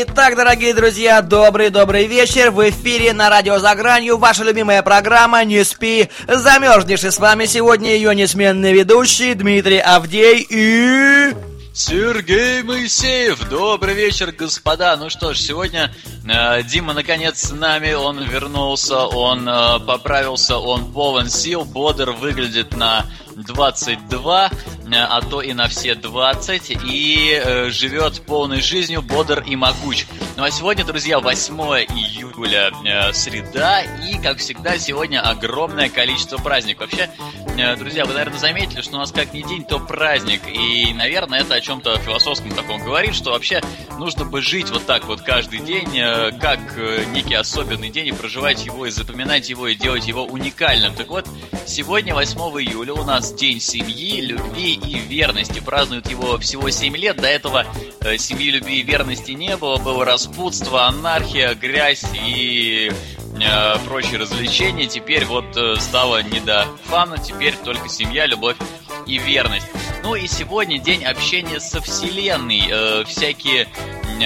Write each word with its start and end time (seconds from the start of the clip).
Итак, 0.00 0.36
дорогие 0.36 0.74
друзья, 0.74 1.22
добрый-добрый 1.22 2.06
вечер. 2.06 2.50
В 2.50 2.68
эфире 2.70 3.12
на 3.12 3.30
радио 3.30 3.58
«За 3.58 3.74
гранью» 3.74 4.16
ваша 4.16 4.44
любимая 4.44 4.82
программа 4.82 5.44
«Не 5.44 5.64
спи, 5.64 6.08
замерзнешь». 6.28 7.02
И 7.02 7.10
с 7.10 7.18
вами 7.18 7.46
сегодня 7.46 7.90
ее 7.90 8.14
несменный 8.14 8.72
ведущий 8.72 9.34
Дмитрий 9.34 9.78
Авдей 9.78 10.46
и... 10.48 11.57
Сергей 11.78 12.64
Моисеев, 12.64 13.48
добрый 13.48 13.94
вечер, 13.94 14.32
господа. 14.32 14.96
Ну 14.96 15.10
что 15.10 15.32
ж, 15.32 15.38
сегодня 15.38 15.94
э, 16.28 16.64
Дима 16.64 16.92
наконец 16.92 17.38
с 17.38 17.52
нами, 17.52 17.92
он 17.92 18.20
вернулся, 18.20 19.06
он 19.06 19.48
э, 19.48 19.78
поправился, 19.86 20.58
он 20.58 20.92
полон 20.92 21.30
сил, 21.30 21.64
бодр, 21.64 22.10
выглядит 22.10 22.76
на 22.76 23.06
22, 23.36 24.46
э, 24.46 24.50
а 24.92 25.20
то 25.22 25.40
и 25.40 25.52
на 25.52 25.68
все 25.68 25.94
20, 25.94 26.78
и 26.84 27.40
э, 27.40 27.70
живет 27.70 28.22
полной 28.26 28.60
жизнью, 28.60 29.00
бодр 29.00 29.44
и 29.46 29.54
могуч. 29.54 30.06
Ну 30.36 30.42
а 30.42 30.50
сегодня, 30.50 30.84
друзья, 30.84 31.20
8 31.20 31.54
июля, 31.54 32.72
э, 32.84 33.12
среда, 33.12 33.82
и, 33.82 34.20
как 34.20 34.38
всегда, 34.38 34.78
сегодня 34.78 35.20
огромное 35.20 35.88
количество 35.88 36.38
праздников. 36.38 36.90
Вообще, 36.90 37.08
друзья, 37.76 38.04
вы, 38.04 38.12
наверное, 38.12 38.38
заметили, 38.38 38.82
что 38.82 38.94
у 38.94 38.98
нас 38.98 39.10
как 39.10 39.32
ни 39.32 39.42
день, 39.42 39.64
то 39.64 39.80
праздник, 39.80 40.42
и, 40.46 40.92
наверное, 40.94 41.40
это 41.40 41.54
о 41.54 41.60
чем-то 41.60 41.98
философском 41.98 42.52
таком 42.52 42.82
говорит, 42.84 43.16
что 43.16 43.32
вообще 43.32 43.60
нужно 43.98 44.24
бы 44.24 44.40
жить 44.42 44.70
вот 44.70 44.86
так 44.86 45.06
вот 45.06 45.22
каждый 45.22 45.58
день, 45.58 45.98
э, 45.98 46.30
как 46.40 46.60
э, 46.76 47.04
некий 47.12 47.34
особенный 47.34 47.90
день, 47.90 48.06
и 48.06 48.12
проживать 48.12 48.64
его, 48.64 48.86
и 48.86 48.90
запоминать 48.90 49.48
его, 49.50 49.66
и 49.66 49.74
делать 49.74 50.06
его 50.06 50.24
уникальным. 50.24 50.94
Так 50.94 51.08
вот, 51.08 51.26
сегодня, 51.66 52.14
8 52.14 52.38
июля, 52.38 52.94
у 52.94 53.04
нас 53.04 53.32
День 53.32 53.60
семьи, 53.60 54.20
любви 54.20 54.74
и 54.74 54.98
верности. 54.98 55.60
Празднуют 55.60 56.08
его 56.08 56.38
всего 56.38 56.70
7 56.70 56.96
лет. 56.96 57.16
До 57.16 57.26
этого 57.26 57.66
э, 58.00 58.18
семьи, 58.18 58.50
любви 58.50 58.80
и 58.80 58.82
верности 58.82 59.32
не 59.32 59.56
было. 59.56 59.78
Было 59.78 60.04
распутство, 60.04 60.86
анархия, 60.86 61.54
грязь 61.54 62.04
и 62.14 62.92
э, 63.42 63.78
прочие 63.86 64.18
развлечения. 64.18 64.86
Теперь 64.86 65.24
вот 65.24 65.56
э, 65.56 65.76
стало 65.76 66.22
не 66.22 66.40
до 66.40 66.66
фана. 66.84 67.18
Теперь 67.18 67.54
только 67.64 67.88
семья, 67.88 68.26
любовь 68.26 68.56
и 69.06 69.18
верность. 69.18 69.66
Ну 70.02 70.14
и 70.14 70.26
сегодня 70.26 70.78
день 70.78 71.04
общения 71.04 71.60
со 71.60 71.80
Вселенной. 71.80 72.68
Э, 72.70 73.04
всякие 73.04 73.68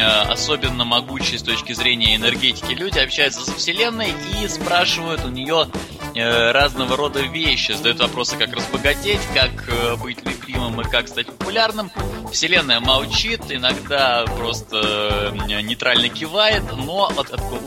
особенно 0.00 0.84
могучие 0.84 1.38
с 1.38 1.42
точки 1.42 1.72
зрения 1.72 2.16
энергетики 2.16 2.72
люди 2.72 2.98
общаются 2.98 3.44
со 3.44 3.54
Вселенной 3.54 4.14
и 4.42 4.48
спрашивают 4.48 5.24
у 5.24 5.28
нее 5.28 5.68
э, 6.14 6.50
разного 6.52 6.96
рода 6.96 7.20
вещи. 7.20 7.72
Задают 7.72 8.00
вопросы, 8.00 8.36
как 8.36 8.52
разбогатеть, 8.54 9.20
как 9.34 9.68
э, 9.68 9.96
быть 9.96 10.24
любимым 10.24 10.80
и 10.80 10.84
как 10.84 11.08
стать 11.08 11.26
популярным. 11.26 11.90
Вселенная 12.32 12.80
молчит, 12.80 13.42
иногда 13.50 14.24
просто 14.36 15.32
э, 15.32 15.62
нейтрально 15.62 16.08
кивает, 16.08 16.64
но 16.72 17.12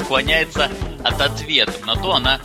уклоняется 0.01 0.71
от 1.03 1.21
ответа. 1.21 1.73
На 1.85 1.95
то 1.95 2.13
она 2.13 2.39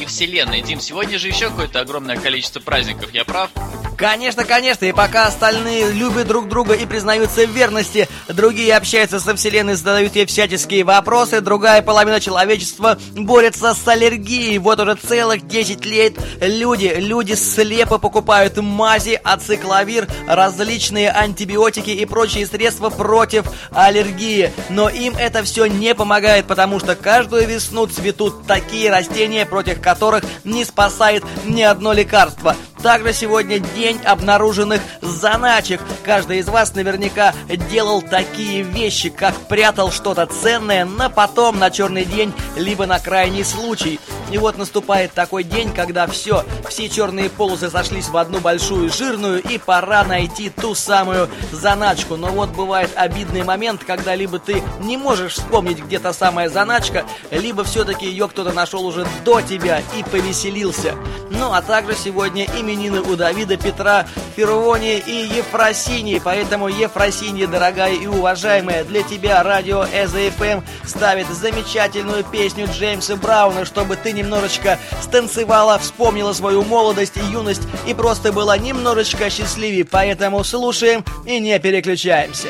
и 0.00 0.04
Вселенная. 0.04 0.60
Дим, 0.62 0.80
сегодня 0.80 1.18
же 1.18 1.28
еще 1.28 1.50
какое-то 1.50 1.80
огромное 1.80 2.16
количество 2.16 2.60
праздников, 2.60 3.12
я 3.12 3.24
прав? 3.24 3.50
Конечно, 3.96 4.44
конечно, 4.44 4.84
и 4.84 4.92
пока 4.92 5.26
остальные 5.26 5.90
любят 5.92 6.26
друг 6.26 6.48
друга 6.48 6.74
и 6.74 6.84
признаются 6.84 7.46
в 7.46 7.50
верности, 7.50 8.08
другие 8.28 8.76
общаются 8.76 9.18
со 9.18 9.34
Вселенной, 9.34 9.74
задают 9.74 10.14
ей 10.14 10.26
всяческие 10.26 10.84
вопросы, 10.84 11.40
другая 11.40 11.80
половина 11.80 12.20
человечества 12.20 12.98
борется 13.14 13.72
с 13.72 13.88
аллергией. 13.88 14.58
Вот 14.58 14.80
уже 14.80 14.96
целых 14.96 15.46
10 15.46 15.86
лет 15.86 16.14
люди, 16.42 16.94
люди 16.98 17.32
слепо 17.32 17.96
покупают 17.96 18.58
мази, 18.58 19.18
ацикловир, 19.24 20.06
различные 20.28 21.10
антибиотики 21.10 21.90
и 21.90 22.04
прочие 22.04 22.46
средства 22.46 22.90
против 22.90 23.46
аллергии. 23.70 24.52
Но 24.68 24.90
им 24.90 25.16
это 25.16 25.42
все 25.42 25.64
не 25.64 25.94
помогает, 25.94 26.46
потому 26.46 26.80
что 26.80 26.96
каждую 26.96 27.46
весну 27.46 27.86
цветут 27.86 28.46
такие 28.46 28.90
растения, 28.90 29.46
против 29.46 29.80
которых 29.80 30.22
не 30.44 30.66
спасает 30.66 31.24
ни 31.46 31.62
одно 31.62 31.94
лекарство. 31.94 32.54
Также 32.82 33.12
сегодня 33.12 33.58
день 33.58 34.00
обнаруженных 34.04 34.80
заначек. 35.00 35.80
Каждый 36.04 36.38
из 36.38 36.48
вас 36.48 36.74
наверняка 36.74 37.34
делал 37.70 38.02
такие 38.02 38.62
вещи, 38.62 39.08
как 39.08 39.34
прятал 39.48 39.90
что-то 39.90 40.26
ценное 40.26 40.84
на 40.84 41.08
потом, 41.08 41.58
на 41.58 41.70
черный 41.70 42.04
день, 42.04 42.32
либо 42.56 42.86
на 42.86 42.98
крайний 42.98 43.44
случай. 43.44 43.98
И 44.30 44.38
вот 44.38 44.58
наступает 44.58 45.12
такой 45.12 45.44
день, 45.44 45.72
когда 45.72 46.06
все, 46.06 46.44
все 46.68 46.88
черные 46.88 47.30
полосы 47.30 47.70
сошлись 47.70 48.08
в 48.08 48.16
одну 48.16 48.40
большую 48.40 48.90
жирную, 48.90 49.40
и 49.40 49.56
пора 49.58 50.04
найти 50.04 50.50
ту 50.50 50.74
самую 50.74 51.28
заначку. 51.52 52.16
Но 52.16 52.28
вот 52.28 52.50
бывает 52.50 52.90
обидный 52.96 53.44
момент, 53.44 53.84
когда 53.84 54.14
либо 54.14 54.38
ты 54.38 54.62
не 54.80 54.96
можешь 54.96 55.34
вспомнить, 55.34 55.78
где 55.78 56.00
та 56.00 56.12
самая 56.12 56.48
заначка, 56.48 57.04
либо 57.30 57.62
все-таки 57.62 58.06
ее 58.06 58.28
кто-то 58.28 58.52
нашел 58.52 58.84
уже 58.84 59.06
до 59.24 59.40
тебя 59.40 59.80
и 59.96 60.02
повеселился. 60.02 60.94
Ну, 61.30 61.52
а 61.52 61.62
также 61.62 61.94
сегодня 61.94 62.46
именины 62.66 63.00
у 63.00 63.16
Давида, 63.16 63.56
Петра, 63.56 64.06
Фервони 64.34 64.98
и 64.98 65.36
Ефросинии. 65.36 66.20
Поэтому, 66.22 66.68
Ефросинья, 66.68 67.46
дорогая 67.46 67.94
и 67.94 68.06
уважаемая, 68.06 68.84
для 68.84 69.02
тебя 69.02 69.42
радио 69.42 69.84
ЭЗФМ 69.84 70.62
ставит 70.84 71.28
замечательную 71.28 72.24
песню 72.24 72.66
Джеймса 72.66 73.16
Брауна, 73.16 73.64
чтобы 73.64 73.96
ты 73.96 74.12
немножечко 74.12 74.78
станцевала, 75.00 75.78
вспомнила 75.78 76.32
свою 76.32 76.64
молодость 76.64 77.16
и 77.16 77.32
юность 77.32 77.62
и 77.86 77.94
просто 77.94 78.32
была 78.32 78.58
немножечко 78.58 79.30
счастливее. 79.30 79.84
Поэтому 79.84 80.42
слушаем 80.42 81.04
и 81.24 81.38
не 81.38 81.58
переключаемся. 81.58 82.48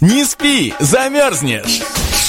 Не 0.00 0.24
спи, 0.24 0.72
замерзнешь! 0.80 1.99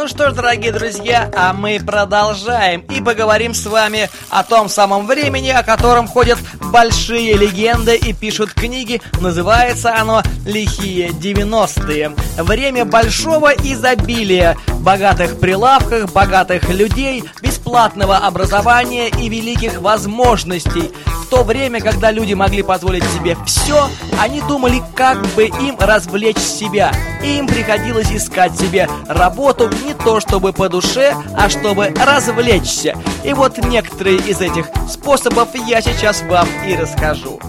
Ну 0.00 0.08
что 0.08 0.30
ж, 0.30 0.32
дорогие 0.32 0.72
друзья, 0.72 1.30
а 1.36 1.52
мы 1.52 1.78
продолжаем 1.78 2.80
и 2.88 3.02
поговорим 3.02 3.52
с 3.52 3.66
вами 3.66 4.08
о 4.30 4.42
том 4.42 4.70
самом 4.70 5.06
времени, 5.06 5.50
о 5.50 5.62
котором 5.62 6.08
ходят 6.08 6.38
большие 6.72 7.34
легенды 7.34 7.96
и 7.96 8.14
пишут 8.14 8.54
книги. 8.54 9.02
Называется 9.20 9.94
оно 9.94 10.22
«Лихие 10.46 11.08
90-е». 11.08 12.12
Время 12.38 12.86
большого 12.86 13.52
изобилия, 13.52 14.56
богатых 14.78 15.38
прилавках, 15.38 16.10
богатых 16.10 16.70
людей, 16.70 17.22
бесплатного 17.42 18.16
образования 18.16 19.08
и 19.08 19.28
великих 19.28 19.82
возможностей. 19.82 20.90
В 21.04 21.26
то 21.30 21.44
время, 21.44 21.80
когда 21.80 22.10
люди 22.10 22.32
могли 22.32 22.62
позволить 22.62 23.04
себе 23.04 23.36
все, 23.46 23.88
они 24.18 24.40
думали, 24.40 24.82
как 24.96 25.24
бы 25.34 25.44
им 25.44 25.76
развлечь 25.78 26.38
себя. 26.38 26.90
Им 27.22 27.46
приходилось 27.46 28.10
искать 28.10 28.58
себе 28.58 28.88
работу 29.06 29.68
не 29.90 29.94
то 29.94 30.20
чтобы 30.20 30.52
по 30.52 30.68
душе, 30.68 31.16
а 31.36 31.48
чтобы 31.48 31.92
развлечься. 31.96 32.96
И 33.24 33.32
вот 33.32 33.58
некоторые 33.58 34.18
из 34.18 34.40
этих 34.40 34.66
способов 34.88 35.48
я 35.66 35.82
сейчас 35.82 36.22
вам 36.22 36.46
и 36.64 36.76
расскажу. 36.76 37.40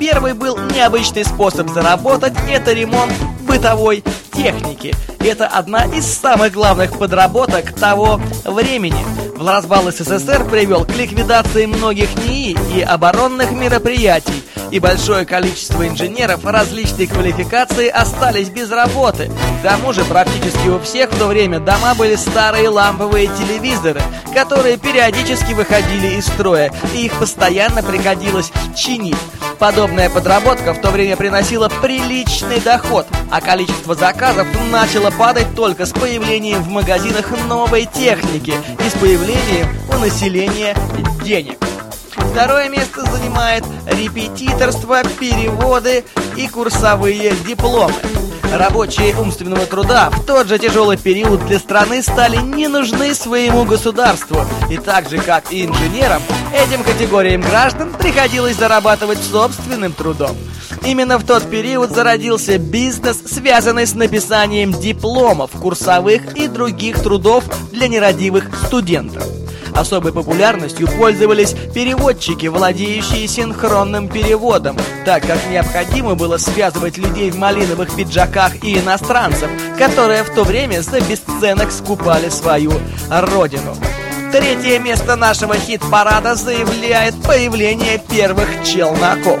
Первый 0.00 0.34
был 0.34 0.58
необычный 0.74 1.24
способ 1.24 1.70
заработать– 1.70 2.34
это 2.50 2.72
ремонт 2.72 3.12
бытовой 3.42 4.02
техники. 4.32 4.92
Это 5.20 5.46
одна 5.46 5.84
из 5.84 6.04
самых 6.04 6.52
главных 6.52 6.98
подработок 6.98 7.72
того 7.72 8.20
времени. 8.44 9.04
В 9.36 9.46
развал 9.46 9.84
СССР 9.92 10.48
привел 10.50 10.84
к 10.84 10.96
ликвидации 10.96 11.66
многих 11.66 12.08
НИИ 12.16 12.56
и 12.76 12.80
оборонных 12.80 13.52
мероприятий, 13.52 14.42
и 14.74 14.80
большое 14.80 15.24
количество 15.24 15.86
инженеров 15.86 16.44
различной 16.44 17.06
квалификации 17.06 17.86
остались 17.86 18.48
без 18.48 18.72
работы. 18.72 19.30
К 19.60 19.68
тому 19.68 19.92
же 19.92 20.04
практически 20.04 20.66
у 20.66 20.80
всех 20.80 21.12
в 21.12 21.16
то 21.16 21.28
время 21.28 21.60
дома 21.60 21.94
были 21.94 22.16
старые 22.16 22.68
ламповые 22.68 23.28
телевизоры, 23.28 24.02
которые 24.34 24.76
периодически 24.76 25.52
выходили 25.52 26.16
из 26.16 26.26
строя, 26.26 26.72
и 26.92 27.04
их 27.06 27.12
постоянно 27.20 27.84
приходилось 27.84 28.50
чинить. 28.74 29.16
Подобная 29.60 30.10
подработка 30.10 30.74
в 30.74 30.80
то 30.80 30.90
время 30.90 31.16
приносила 31.16 31.68
приличный 31.80 32.58
доход, 32.58 33.06
а 33.30 33.40
количество 33.40 33.94
заказов 33.94 34.48
начало 34.72 35.12
падать 35.12 35.54
только 35.54 35.86
с 35.86 35.92
появлением 35.92 36.64
в 36.64 36.68
магазинах 36.68 37.30
новой 37.46 37.86
техники 37.86 38.54
и 38.84 38.88
с 38.88 38.94
появлением 38.94 39.68
у 39.94 39.98
населения 39.98 40.74
денег. 41.22 41.58
Второе 42.16 42.68
место 42.68 43.04
занимает 43.10 43.64
репетиторство, 43.86 45.02
переводы 45.18 46.04
и 46.36 46.48
курсовые 46.48 47.34
дипломы. 47.46 47.94
Рабочие 48.52 49.16
умственного 49.16 49.66
труда 49.66 50.10
в 50.10 50.24
тот 50.24 50.46
же 50.46 50.58
тяжелый 50.60 50.96
период 50.96 51.44
для 51.46 51.58
страны 51.58 52.02
стали 52.02 52.36
не 52.36 52.68
нужны 52.68 53.12
своему 53.14 53.64
государству. 53.64 54.44
И 54.70 54.76
так 54.76 55.10
же, 55.10 55.18
как 55.18 55.52
и 55.52 55.64
инженерам, 55.64 56.22
этим 56.52 56.84
категориям 56.84 57.40
граждан 57.40 57.92
приходилось 57.92 58.56
зарабатывать 58.56 59.18
собственным 59.18 59.92
трудом. 59.92 60.36
Именно 60.84 61.18
в 61.18 61.24
тот 61.24 61.50
период 61.50 61.90
зародился 61.90 62.58
бизнес, 62.58 63.22
связанный 63.26 63.86
с 63.86 63.94
написанием 63.94 64.72
дипломов, 64.72 65.50
курсовых 65.50 66.36
и 66.36 66.46
других 66.46 67.02
трудов 67.02 67.44
для 67.72 67.88
нерадивых 67.88 68.50
студентов. 68.66 69.43
Особой 69.74 70.12
популярностью 70.12 70.86
пользовались 70.86 71.54
переводчики, 71.74 72.46
владеющие 72.46 73.26
синхронным 73.26 74.08
переводом, 74.08 74.76
так 75.04 75.26
как 75.26 75.38
необходимо 75.50 76.14
было 76.14 76.38
связывать 76.38 76.96
людей 76.96 77.30
в 77.30 77.36
малиновых 77.36 77.94
пиджаках 77.94 78.62
и 78.62 78.78
иностранцев, 78.78 79.50
которые 79.76 80.22
в 80.22 80.32
то 80.32 80.44
время 80.44 80.80
за 80.80 81.00
бесценок 81.00 81.72
скупали 81.72 82.28
свою 82.28 82.72
родину. 83.10 83.74
Третье 84.30 84.78
место 84.78 85.16
нашего 85.16 85.56
хит-парада 85.56 86.34
заявляет 86.34 87.14
появление 87.22 88.00
первых 88.10 88.48
челноков. 88.64 89.40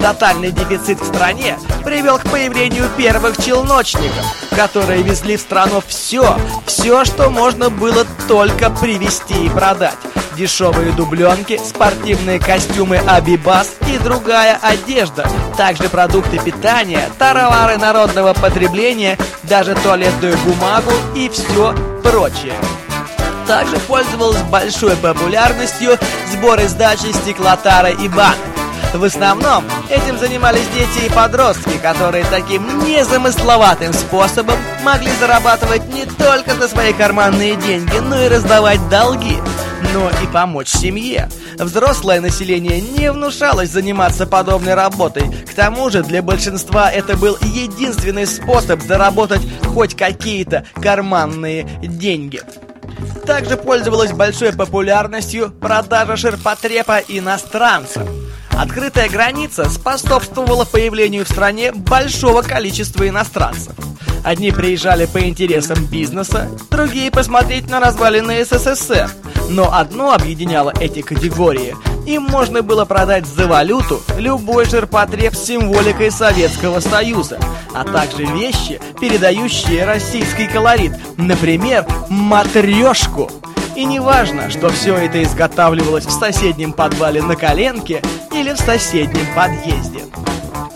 Тотальный 0.00 0.52
дефицит 0.52 1.00
в 1.00 1.06
стране 1.06 1.58
привел 1.84 2.18
к 2.18 2.30
появлению 2.30 2.88
первых 2.96 3.36
челночников, 3.36 4.24
которые 4.54 5.02
везли 5.02 5.36
в 5.36 5.40
страну 5.40 5.82
все, 5.86 6.38
все, 6.66 7.04
что 7.04 7.30
можно 7.30 7.68
было 7.68 8.06
только 8.28 8.70
привезти 8.70 9.46
и 9.46 9.48
продать. 9.48 9.96
Дешевые 10.36 10.92
дубленки, 10.92 11.58
спортивные 11.58 12.38
костюмы 12.38 12.98
Абибас 12.98 13.70
и 13.92 13.98
другая 13.98 14.56
одежда, 14.62 15.28
также 15.56 15.88
продукты 15.88 16.38
питания, 16.38 17.10
товары 17.18 17.76
народного 17.76 18.34
потребления, 18.34 19.18
даже 19.42 19.74
туалетную 19.74 20.38
бумагу 20.38 20.92
и 21.16 21.28
все 21.28 21.74
прочее 22.04 22.54
также 23.48 23.78
пользовалась 23.78 24.42
большой 24.42 24.94
популярностью 24.96 25.98
сборы 26.30 26.68
сдачи 26.68 27.10
стеклотары 27.14 27.94
и 27.94 28.06
банок. 28.06 28.57
В 28.94 29.04
основном 29.04 29.64
этим 29.90 30.18
занимались 30.18 30.66
дети 30.74 31.06
и 31.06 31.10
подростки, 31.10 31.78
которые 31.82 32.24
таким 32.24 32.66
незамысловатым 32.84 33.92
способом 33.92 34.56
могли 34.82 35.10
зарабатывать 35.20 35.86
не 35.92 36.06
только 36.06 36.54
за 36.54 36.68
свои 36.68 36.92
карманные 36.94 37.56
деньги, 37.56 37.96
но 37.98 38.18
и 38.20 38.28
раздавать 38.28 38.88
долги, 38.88 39.36
но 39.92 40.08
и 40.22 40.26
помочь 40.32 40.68
семье. 40.68 41.28
Взрослое 41.58 42.20
население 42.20 42.80
не 42.80 43.12
внушалось 43.12 43.70
заниматься 43.70 44.26
подобной 44.26 44.74
работой. 44.74 45.24
К 45.46 45.54
тому 45.54 45.90
же 45.90 46.02
для 46.02 46.22
большинства 46.22 46.90
это 46.90 47.16
был 47.16 47.36
единственный 47.42 48.26
способ 48.26 48.80
заработать 48.80 49.46
хоть 49.66 49.96
какие-то 49.96 50.64
карманные 50.80 51.64
деньги. 51.82 52.40
Также 53.26 53.56
пользовалась 53.56 54.12
большой 54.12 54.52
популярностью 54.52 55.50
продажа 55.50 56.16
ширпотреба 56.16 56.98
иностранцам. 57.08 58.08
Открытая 58.50 59.08
граница 59.08 59.68
способствовала 59.68 60.64
появлению 60.64 61.24
в 61.24 61.28
стране 61.28 61.72
большого 61.72 62.42
количества 62.42 63.08
иностранцев. 63.08 63.72
Одни 64.24 64.50
приезжали 64.50 65.06
по 65.06 65.20
интересам 65.20 65.84
бизнеса, 65.86 66.48
другие 66.70 67.10
посмотреть 67.10 67.70
на 67.70 67.80
развалины 67.80 68.44
СССР. 68.44 69.10
Но 69.48 69.72
одно 69.72 70.12
объединяло 70.12 70.72
эти 70.78 71.00
категории. 71.00 71.74
Им 72.06 72.24
можно 72.24 72.62
было 72.62 72.84
продать 72.84 73.26
за 73.26 73.46
валюту 73.46 74.00
любой 74.16 74.66
ширпотреб 74.66 75.34
с 75.34 75.44
символикой 75.44 76.10
Советского 76.10 76.80
Союза, 76.80 77.38
а 77.74 77.84
также 77.84 78.24
вещи, 78.24 78.80
передающие 79.00 79.84
российский 79.84 80.46
колорит, 80.46 80.92
например, 81.16 81.86
матрешку. 82.08 83.30
И 83.74 83.84
не 83.84 84.00
важно, 84.00 84.50
что 84.50 84.70
все 84.70 84.96
это 84.96 85.22
изготавливалось 85.22 86.06
в 86.06 86.10
соседнем 86.10 86.72
подвале 86.72 87.22
на 87.22 87.36
коленке 87.36 88.02
или 88.32 88.52
в 88.52 88.58
соседнем 88.58 89.26
подъезде. 89.34 90.04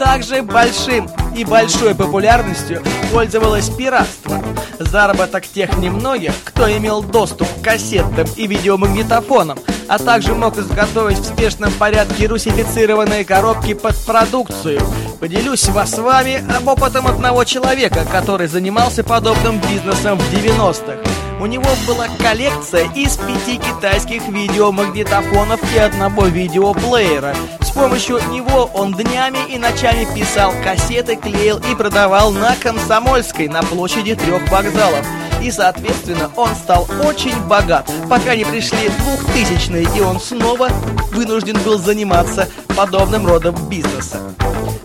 Также 0.03 0.43
большим 0.43 1.09
и 1.37 1.45
большой 1.45 1.95
популярностью 1.95 2.83
пользовалось 3.13 3.69
пиратство. 3.69 4.43
Заработок 4.81 5.47
тех 5.47 5.79
немногих, 5.79 6.33
кто 6.43 6.69
имел 6.77 7.05
доступ 7.05 7.47
к 7.47 7.63
кассетам 7.63 8.27
и 8.37 8.49
видеомагнитофонам, 8.49 9.61
а 9.87 9.99
также 10.01 10.35
мог 10.35 10.59
изготовить 10.59 11.19
в 11.19 11.25
спешном 11.25 11.73
порядке 11.75 12.27
русифицированные 12.27 13.25
коробки 13.25 13.75
под 13.75 13.97
продукцию. 14.05 14.81
Поделюсь 15.21 15.69
вас 15.69 15.93
с 15.93 15.99
вами 15.99 16.43
об 16.53 16.67
опытом 16.67 17.07
одного 17.07 17.45
человека, 17.45 18.05
который 18.11 18.49
занимался 18.49 19.05
подобным 19.05 19.61
бизнесом 19.61 20.19
в 20.19 20.35
90-х. 20.35 21.12
У 21.41 21.47
него 21.47 21.69
была 21.87 22.09
коллекция 22.19 22.89
из 22.95 23.17
пяти 23.17 23.59
китайских 23.59 24.29
видеомагнитофонов 24.29 25.61
и 25.75 25.79
одного 25.79 26.27
видеоплеера. 26.27 27.35
С 27.61 27.71
помощью 27.71 28.21
него 28.31 28.71
он 28.75 28.93
днями 28.93 29.39
и 29.49 29.59
ночами 29.59 30.07
писал 30.15 30.53
кассеты, 30.63 31.17
клеил 31.17 31.59
и 31.59 31.75
продавал 31.75 32.31
на 32.31 32.55
Комсомольской 32.57 33.49
на 33.49 33.63
площади 33.63 34.15
трех 34.15 34.49
вокзалов. 34.51 35.07
И, 35.43 35.51
соответственно, 35.51 36.31
он 36.37 36.55
стал 36.55 36.87
очень 37.05 37.39
богат, 37.49 37.91
пока 38.09 38.37
не 38.37 38.45
пришли 38.45 38.89
двухтысячные, 39.01 39.87
и 39.97 40.01
он 40.01 40.21
снова 40.21 40.69
вынужден 41.11 41.59
был 41.63 41.79
заниматься 41.79 42.49
подобным 42.77 43.27
родом 43.27 43.57
бизнеса. 43.69 44.21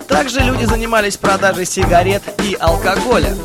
Также 0.08 0.40
люди 0.40 0.66
занимались 0.66 1.18
продажей 1.18 1.66
сигарет 1.66 2.24
и 2.44 2.58
алкоголя. 2.60 3.36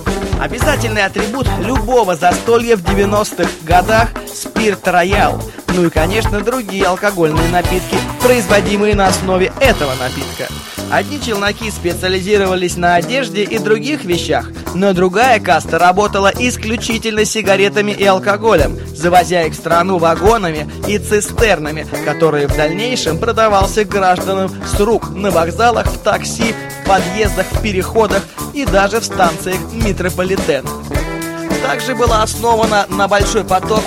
Обязательный 0.41 1.05
атрибут 1.05 1.47
любого 1.61 2.17
застолья 2.17 2.77
в 2.77 2.83
90-х 2.83 3.49
годах– 3.65 4.09
спирт 4.33 4.89
роял. 4.89 5.41
Ну 5.75 5.87
и, 5.87 5.91
конечно, 5.91 6.41
другие 6.41 6.85
алкогольные 6.85 7.49
напитки, 7.49 7.97
производимые 8.23 8.95
на 8.95 9.07
основе 9.07 9.53
этого 9.61 9.93
напитка. 9.95 10.53
Одни 10.91 11.19
челноки 11.19 11.71
специализировались 11.71 12.77
на 12.77 12.97
одежде 12.97 13.45
и 13.45 13.59
других 13.59 14.05
вещах, 14.05 14.51
но 14.75 14.93
другая 14.93 15.41
каста 15.41 15.79
работала 15.79 16.31
исключительно 16.39 17.25
сигаретами 17.25 17.93
и 17.93 18.05
алкоголем, 18.05 18.79
завозя 18.95 19.45
их 19.45 19.55
в 19.55 19.57
страну 19.57 19.97
вагонами 19.97 20.71
и 20.87 20.99
цистернами, 20.99 21.87
которые 22.05 22.47
в 22.47 22.55
дальнейшем 22.55 23.17
продавался 23.17 23.87
гражданам 23.87 24.51
с 24.67 24.79
рук 24.79 25.09
на 25.15 25.31
вокзалах, 25.31 25.87
в 25.87 25.99
такси, 26.03 26.55
в 26.83 26.87
подъездах, 26.87 27.47
в 27.51 27.63
переходах 27.63 28.23
и 28.53 28.67
даже 28.67 29.01
в 29.01 29.05
станциях 29.05 29.59
метрополитена. 29.73 30.69
Также 31.63 31.95
была 31.95 32.23
основана 32.23 32.87
на 32.91 33.09
большой 33.09 33.45
поток 33.45 33.83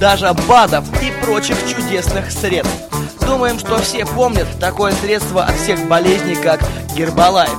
продажа 0.00 0.32
БАДов 0.48 0.86
и 1.02 1.12
прочих 1.22 1.58
чудесных 1.68 2.30
средств. 2.32 2.72
Думаем, 3.20 3.58
что 3.58 3.76
все 3.82 4.06
помнят 4.06 4.46
такое 4.58 4.92
средство 4.92 5.44
от 5.44 5.54
всех 5.56 5.86
болезней, 5.88 6.36
как 6.36 6.62
Гербалайф. 6.96 7.50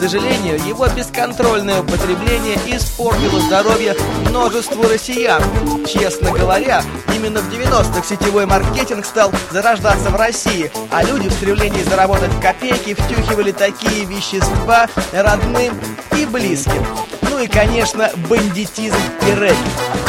Сожалению, 0.00 0.58
его 0.66 0.88
бесконтрольное 0.88 1.82
употребление 1.82 2.58
испортило 2.66 3.38
здоровье 3.38 3.94
множеству 4.26 4.88
россиян. 4.88 5.42
Честно 5.86 6.30
говоря, 6.30 6.82
именно 7.14 7.42
в 7.42 7.52
90-х 7.52 8.02
сетевой 8.08 8.46
маркетинг 8.46 9.04
стал 9.04 9.30
зарождаться 9.50 10.08
в 10.08 10.16
России, 10.16 10.72
а 10.90 11.02
люди 11.04 11.28
в 11.28 11.32
стремлении 11.34 11.82
заработать 11.82 12.30
копейки 12.40 12.94
втюхивали 12.94 13.52
такие 13.52 14.06
вещества 14.06 14.88
родным 15.12 15.78
и 16.16 16.24
близким. 16.24 16.82
Ну 17.20 17.38
и, 17.38 17.46
конечно, 17.46 18.10
бандитизм 18.30 18.96
и 19.28 19.32
рэп. 19.32 19.56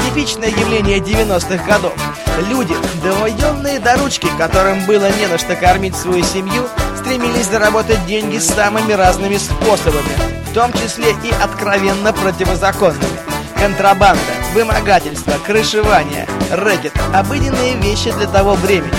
Типичное 0.05 0.50
явление 0.50 1.00
90-х 1.00 1.65
годов. 1.65 1.93
Люди, 2.50 2.75
доведенные 3.03 3.79
до 3.79 3.98
ручки, 3.98 4.29
которым 4.38 4.86
было 4.86 5.12
не 5.17 5.27
на 5.27 5.38
что 5.38 5.55
кормить 5.57 5.98
свою 5.98 6.24
семью, 6.24 6.67
стремились 6.98 7.48
заработать 7.48 8.05
деньги 8.05 8.38
самыми 8.38 8.93
разными 8.93 9.38
способами, 9.38 9.80
в 9.89 10.53
том 10.53 10.71
числе 10.73 11.11
и 11.23 11.31
откровенно 11.41 12.13
противозаконными. 12.13 13.19
Контрабанда, 13.59 14.21
вымогательство, 14.53 15.33
крышевание, 15.45 16.27
рэкет– 16.51 16.93
обыденные 17.13 17.75
вещи 17.77 18.11
для 18.11 18.27
того 18.27 18.53
времени. 18.53 18.91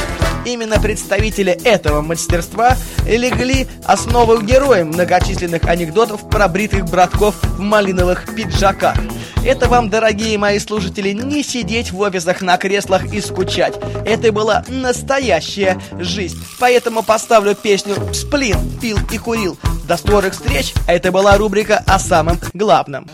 Именно 0.44 0.80
представители 0.80 1.52
этого 1.52 2.00
мастерства 2.00 2.76
легли 3.06 3.68
основу 3.84 4.40
героям 4.40 4.88
многочисленных 4.88 5.64
анекдотов 5.66 6.28
про 6.28 6.48
бритых 6.48 6.84
братков 6.86 7.36
в 7.42 7.60
малиновых 7.60 8.34
пиджаках. 8.34 8.96
Это 9.44 9.68
вам, 9.68 9.90
дорогие 9.90 10.38
мои 10.38 10.60
слушатели, 10.60 11.10
не 11.10 11.42
сидеть 11.42 11.90
в 11.90 11.98
офисах 11.98 12.42
на 12.42 12.56
креслах 12.58 13.12
и 13.12 13.20
скучать. 13.20 13.74
Это 14.06 14.30
была 14.30 14.64
настоящая 14.68 15.80
жизнь. 15.98 16.38
Поэтому 16.60 17.02
поставлю 17.02 17.56
песню 17.56 17.96
«Сплин, 18.12 18.58
пил 18.80 18.98
и 19.10 19.18
курил». 19.18 19.58
До 19.88 19.96
скорых 19.96 20.34
встреч, 20.34 20.72
это 20.86 21.10
была 21.10 21.36
рубрика 21.36 21.82
о 21.86 21.98
самом 21.98 22.38
главном. 22.54 23.08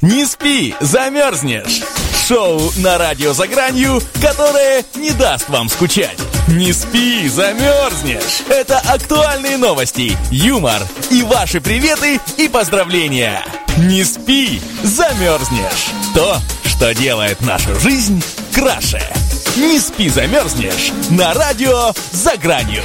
Не 0.00 0.24
спи, 0.24 0.74
замерзнешь! 0.80 1.82
Шоу 2.26 2.60
на 2.78 2.96
радио 2.96 3.34
«За 3.34 3.46
гранью», 3.46 4.00
которое 4.22 4.84
не 4.94 5.10
даст 5.10 5.48
вам 5.48 5.68
скучать. 5.68 6.18
Не 6.48 6.72
спи, 6.72 7.28
замерзнешь! 7.28 8.42
Это 8.48 8.78
актуальные 8.78 9.56
новости, 9.56 10.16
юмор 10.30 10.80
и 11.10 11.24
ваши 11.24 11.60
приветы 11.60 12.20
и 12.36 12.48
поздравления. 12.48 13.44
Не 13.78 14.04
спи, 14.04 14.60
замерзнешь! 14.84 15.90
То, 16.14 16.38
что 16.64 16.94
делает 16.94 17.40
нашу 17.40 17.74
жизнь 17.80 18.22
краше. 18.54 19.02
Не 19.56 19.80
спи, 19.80 20.08
замерзнешь! 20.08 20.92
На 21.10 21.34
радио 21.34 21.92
«За 22.12 22.36
гранью». 22.36 22.82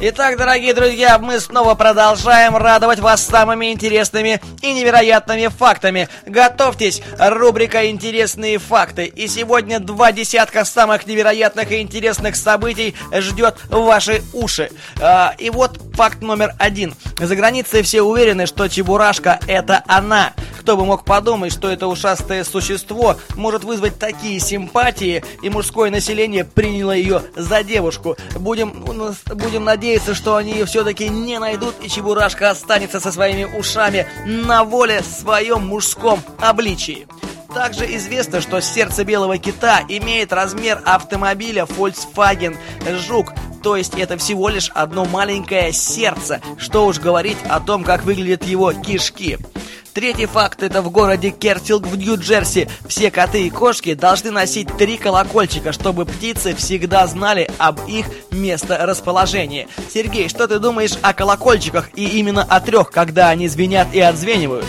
Итак, 0.00 0.36
дорогие 0.36 0.74
друзья, 0.74 1.18
мы 1.18 1.40
снова 1.40 1.74
продолжаем 1.74 2.56
радовать 2.56 3.00
вас 3.00 3.20
самыми 3.20 3.72
интересными 3.72 4.40
и 4.62 4.72
невероятными 4.72 5.48
фактами. 5.48 6.08
Готовьтесь, 6.24 7.02
рубрика 7.18 7.90
«Интересные 7.90 8.58
факты». 8.58 9.06
И 9.06 9.26
сегодня 9.26 9.80
два 9.80 10.12
десятка 10.12 10.64
самых 10.64 11.04
невероятных 11.08 11.72
и 11.72 11.80
интересных 11.80 12.36
событий 12.36 12.94
ждет 13.12 13.56
ваши 13.70 14.22
уши. 14.32 14.70
А, 15.00 15.34
и 15.36 15.50
вот 15.50 15.80
факт 15.94 16.22
номер 16.22 16.54
один. 16.60 16.94
За 17.18 17.34
границей 17.34 17.82
все 17.82 18.02
уверены, 18.02 18.46
что 18.46 18.68
Чебурашка– 18.68 19.40
это 19.48 19.82
она. 19.88 20.32
Кто 20.68 20.76
бы 20.76 20.84
мог 20.84 21.02
подумать, 21.02 21.50
что 21.50 21.70
это 21.70 21.86
ушастое 21.86 22.44
существо 22.44 23.16
может 23.36 23.64
вызвать 23.64 23.98
такие 23.98 24.38
симпатии, 24.38 25.24
и 25.42 25.48
мужское 25.48 25.90
население 25.90 26.44
приняло 26.44 26.92
ее 26.92 27.22
за 27.34 27.62
девушку. 27.64 28.18
Будем, 28.38 28.84
будем 28.84 29.64
надеяться, 29.64 30.14
что 30.14 30.36
они 30.36 30.52
ее 30.52 30.66
все-таки 30.66 31.08
не 31.08 31.38
найдут, 31.38 31.76
и 31.82 31.88
Чебурашка 31.88 32.50
останется 32.50 33.00
со 33.00 33.10
своими 33.10 33.44
ушами 33.44 34.06
на 34.26 34.62
воле 34.62 35.02
своем 35.02 35.66
мужском 35.66 36.20
обличии. 36.38 37.08
Также 37.54 37.86
известно, 37.96 38.42
что 38.42 38.60
сердце 38.60 39.04
белого 39.04 39.38
кита 39.38 39.80
имеет 39.88 40.34
размер 40.34 40.82
автомобиля 40.84 41.62
Volkswagen 41.62 42.58
Жук, 43.08 43.32
то 43.62 43.74
есть 43.74 43.94
это 43.94 44.18
всего 44.18 44.50
лишь 44.50 44.70
одно 44.74 45.06
маленькое 45.06 45.72
сердце. 45.72 46.42
Что 46.58 46.84
уж 46.84 46.98
говорить 46.98 47.38
о 47.48 47.58
том, 47.58 47.84
как 47.84 48.04
выглядят 48.04 48.44
его 48.44 48.74
кишки. 48.74 49.38
Третий 49.94 50.26
факт– 50.26 50.62
это 50.64 50.82
в 50.82 50.90
городе 50.90 51.30
Кертилг 51.30 51.86
в 51.86 51.96
Нью-Джерси. 51.96 52.68
Все 52.86 53.10
коты 53.10 53.46
и 53.46 53.50
кошки 53.50 53.94
должны 53.94 54.30
носить 54.30 54.68
три 54.76 54.96
колокольчика, 54.96 55.72
чтобы 55.72 56.04
птицы 56.04 56.54
всегда 56.54 57.06
знали 57.06 57.50
об 57.58 57.80
их 57.88 58.06
месторасположении. 58.30 59.68
Сергей, 59.92 60.28
что 60.28 60.46
ты 60.46 60.58
думаешь 60.58 60.96
о 61.02 61.12
колокольчиках 61.12 61.90
и 61.94 62.04
именно 62.18 62.42
о 62.42 62.60
трех, 62.60 62.90
когда 62.90 63.28
они 63.28 63.48
звенят 63.48 63.88
и 63.92 64.00
отзвенивают? 64.00 64.66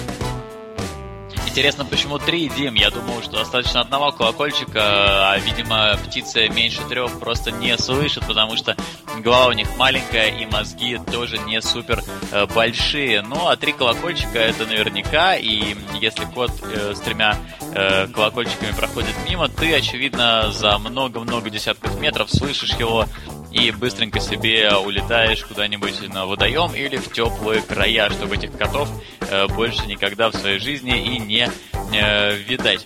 Интересно, 1.50 1.84
почему 1.84 2.20
три, 2.20 2.48
Дим? 2.48 2.76
Я 2.76 2.92
думал, 2.92 3.24
что 3.24 3.38
достаточно 3.38 3.82
одного 3.82 4.12
колокольчика, 4.12 5.32
а, 5.32 5.40
видимо, 5.40 5.98
птица 6.06 6.48
меньше 6.48 6.82
трех 6.88 7.20
просто 7.20 7.50
не 7.50 7.76
слышит, 7.76 8.24
потому 8.28 8.56
что 8.56 8.78
голова 9.18 9.48
у 9.48 9.52
них 9.54 9.68
маленькая 9.76 10.30
и 10.30 10.46
мозги 10.46 11.00
тоже 11.12 11.40
не 11.40 11.60
супер 11.60 12.04
э, 12.32 12.46
большие. 12.54 13.24
Ну, 13.24 13.48
а 13.48 13.58
три 13.58 13.74
колокольчика 13.74 14.38
это 14.38 14.68
наверняка, 14.68 15.36
и 15.36 15.76
если 16.00 16.26
кот 16.26 16.52
э, 16.62 16.94
с 16.96 17.00
тремя 17.00 17.36
э, 17.74 18.08
колокольчиками 18.08 18.72
проходит 18.72 19.16
мимо, 19.28 19.50
ты, 19.50 19.74
очевидно, 19.74 20.52
за 20.52 20.78
много-много 20.78 21.50
десятков 21.50 22.00
метров 22.00 22.30
слышишь 22.30 22.76
его 22.76 23.08
и 23.52 23.72
быстренько 23.72 24.20
себе 24.20 24.72
улетаешь 24.76 25.44
куда-нибудь 25.44 26.08
на 26.10 26.26
водоем 26.26 26.74
или 26.74 26.98
в 26.98 27.12
теплые 27.12 27.62
края, 27.62 28.10
чтобы 28.10 28.36
этих 28.36 28.58
котов 28.58 28.90
э, 29.30 29.48
больше 29.48 29.86
никогда 29.88 30.30
в 30.30 30.36
своей 30.36 30.60
жизни 30.60 31.16
и 31.16 31.20
не 31.20 31.50
э, 31.94 32.36
видать. 32.36 32.86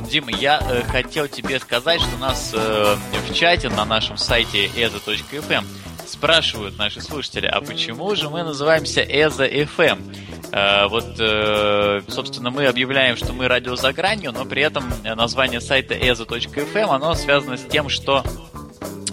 Дим, 0.00 0.28
я 0.28 0.60
э, 0.60 0.82
хотел 0.82 1.28
тебе 1.28 1.60
сказать, 1.60 2.00
что 2.00 2.16
у 2.16 2.18
нас 2.18 2.52
в 2.52 3.34
чате 3.34 3.68
на 3.68 3.84
нашем 3.84 4.16
сайте 4.16 4.66
eza.fm 4.66 5.64
спрашивают 6.10 6.76
наши 6.76 7.00
слушатели, 7.00 7.46
а 7.46 7.60
почему 7.60 8.14
же 8.14 8.28
мы 8.28 8.42
называемся 8.42 9.00
Эза 9.00 9.46
FM? 9.46 10.16
Э, 10.52 10.88
вот, 10.88 11.14
э, 11.18 12.00
собственно, 12.08 12.50
мы 12.50 12.66
объявляем, 12.66 13.16
что 13.16 13.32
мы 13.32 13.48
радио 13.48 13.76
за 13.76 13.92
гранью, 13.92 14.32
но 14.32 14.44
при 14.44 14.62
этом 14.62 14.84
название 15.04 15.60
сайта 15.60 15.94
eza.fm, 15.94 16.88
оно 16.88 17.14
связано 17.14 17.56
с 17.56 17.64
тем, 17.64 17.88
что 17.88 18.24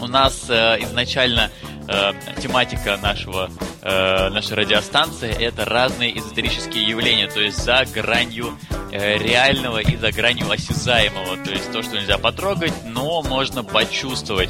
у 0.02 0.08
нас 0.08 0.46
э, 0.50 0.78
изначально 0.82 1.52
э, 1.88 2.14
тематика 2.42 2.98
нашего, 2.98 3.50
э, 3.82 4.30
нашей 4.30 4.56
радиостанции 4.56 5.32
это 5.32 5.66
разные 5.66 6.18
эзотерические 6.18 6.84
явления, 6.84 7.28
то 7.28 7.40
есть 7.40 7.64
за 7.64 7.86
гранью 7.86 8.58
э, 8.92 9.18
реального 9.18 9.80
и 9.80 9.96
за 9.96 10.12
гранью 10.12 10.50
осязаемого, 10.52 11.38
то 11.38 11.52
есть 11.52 11.72
то, 11.72 11.82
что 11.82 11.96
нельзя 11.96 12.18
потрогать, 12.18 12.74
но 12.86 13.22
можно 13.22 13.64
почувствовать. 13.64 14.50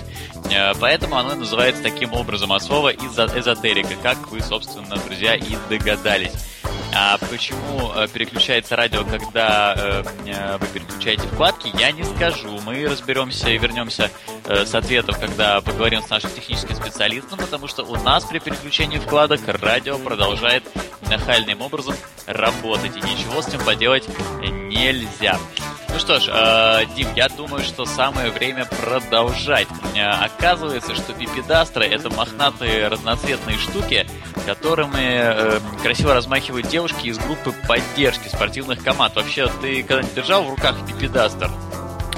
Э, 0.51 0.73
поэтому 0.79 1.17
оно 1.17 1.35
называется 1.35 1.83
таким 1.83 2.13
образом 2.13 2.51
от 2.51 2.63
слова 2.63 2.91
эзотерика, 2.91 3.95
как 4.01 4.31
вы, 4.31 4.41
собственно, 4.41 4.97
друзья, 4.97 5.35
и 5.35 5.57
догадались. 5.69 6.33
А 6.93 7.17
почему 7.29 7.91
э, 7.93 8.07
переключается 8.11 8.75
радио, 8.75 9.03
когда 9.03 9.75
э, 9.77 10.03
э, 10.25 10.57
вы 10.57 10.67
переключаете 10.67 11.27
вкладки, 11.27 11.71
я 11.77 11.91
не 11.91 12.03
скажу. 12.03 12.59
Мы 12.65 12.87
разберемся 12.87 13.49
и 13.49 13.57
вернемся 13.57 14.09
с 14.47 14.73
ответов, 14.73 15.19
когда 15.19 15.61
поговорим 15.61 16.01
с 16.01 16.09
нашим 16.09 16.29
техническим 16.31 16.75
специалистом, 16.75 17.37
потому 17.37 17.67
что 17.67 17.83
у 17.83 17.95
нас 17.95 18.23
при 18.25 18.39
переключении 18.39 18.97
вкладок 18.97 19.41
радио 19.45 19.97
продолжает 19.97 20.63
нахальным 21.09 21.61
образом 21.61 21.95
работать, 22.25 22.95
и 22.95 23.01
ничего 23.01 23.41
с 23.41 23.47
этим 23.47 23.63
поделать 23.63 24.07
нельзя. 24.41 25.37
Ну 25.97 25.99
что 25.99 26.19
ж, 26.19 26.29
э, 26.31 26.85
Дим, 26.95 27.07
я 27.15 27.27
думаю, 27.27 27.63
что 27.63 27.85
самое 27.85 28.29
время 28.29 28.65
продолжать. 28.65 29.67
Э, 29.95 30.11
оказывается, 30.11 30.93
что 30.93 31.13
пипедастры 31.13 31.85
это 31.85 32.11
мохнатые 32.11 32.87
разноцветные 32.87 33.57
штуки, 33.57 34.05
которыми 34.45 34.93
э, 34.99 35.59
красиво 35.81 36.13
размахивают 36.13 36.67
девушки 36.67 37.07
из 37.07 37.17
группы 37.17 37.51
поддержки 37.67 38.27
спортивных 38.27 38.83
команд. 38.83 39.15
Вообще, 39.15 39.47
ты 39.59 39.81
когда-нибудь 39.81 40.13
держал 40.13 40.43
в 40.43 40.49
руках 40.51 40.75
пипедастер? 40.85 41.49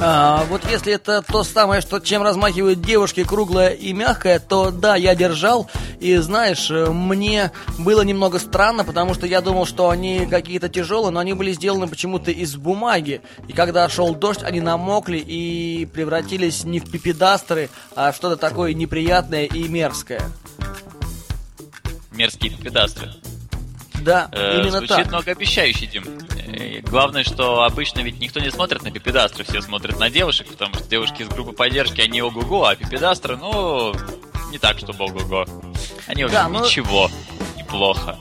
А, 0.02 0.46
вот 0.46 0.64
если 0.70 0.94
это 0.94 1.22
то 1.22 1.44
самое, 1.44 1.82
что 1.82 2.00
чем 2.00 2.24
размахивают 2.24 2.82
девушки, 2.82 3.26
круглое 3.26 3.72
и 3.72 3.92
мягкое, 3.92 4.40
то 4.40 4.72
да, 4.72 4.96
я 4.96 5.14
держал. 5.14 5.70
И 6.00 6.16
знаешь, 6.18 6.72
э, 6.72 6.90
мне 6.90 7.52
было 7.78 8.02
немного 8.04 8.40
странно, 8.40 8.86
потому 8.86 9.14
что 9.14 9.26
я 9.28 9.42
думал, 9.42 9.66
что 9.66 9.90
они 9.90 10.26
какие-то 10.26 10.70
тяжелые, 10.70 11.12
но 11.12 11.20
они 11.20 11.34
были 11.34 11.52
сделаны 11.52 11.88
почему-то 11.88 12.32
из 12.32 12.56
бумаги. 12.56 13.22
И 13.50 13.54
когда 13.54 13.90
шел 13.90 14.16
дождь, 14.16 14.42
они 14.42 14.62
намокли 14.62 15.18
и 15.18 15.86
превратились 15.86 16.64
не 16.64 16.80
в 16.80 16.90
пипедастры, 16.90 17.70
а 17.94 18.14
в 18.14 18.16
что-то 18.16 18.38
такое 18.38 18.74
неприятное 18.74 19.46
и 19.46 19.68
мерзкое. 19.68 20.22
Мерзкие 22.12 22.52
пипедастры. 22.52 23.12
Да, 24.02 24.30
э, 24.32 24.62
именно 24.62 24.78
звучит 24.78 24.96
так. 24.96 25.08
многообещающе, 25.08 25.88
Дим. 25.88 26.06
И 26.52 26.82
главное, 26.82 27.24
что 27.24 27.64
обычно 27.64 28.00
ведь 28.00 28.20
никто 28.20 28.40
не 28.40 28.52
смотрит 28.52 28.82
на 28.84 28.92
пипедастры, 28.92 29.44
все 29.44 29.62
смотрят 29.62 30.00
на 30.00 30.10
девушек, 30.10 30.48
потому 30.48 30.76
что 30.76 30.84
девушки 30.86 31.22
из 31.22 31.30
группы 31.30 31.52
поддержки, 31.52 32.02
они 32.02 32.22
ого-го, 32.22 32.66
а 32.66 32.76
пипедастры, 32.76 33.38
ну, 33.38 33.94
не 34.52 34.58
так, 34.58 34.80
чтобы 34.80 35.06
ого-го. 35.06 35.46
Они, 36.08 36.24
в 36.24 36.28
общем, 36.28 36.38
да, 36.40 36.50
но... 36.50 36.66
ничего, 36.66 37.10
неплохо. 37.58 38.18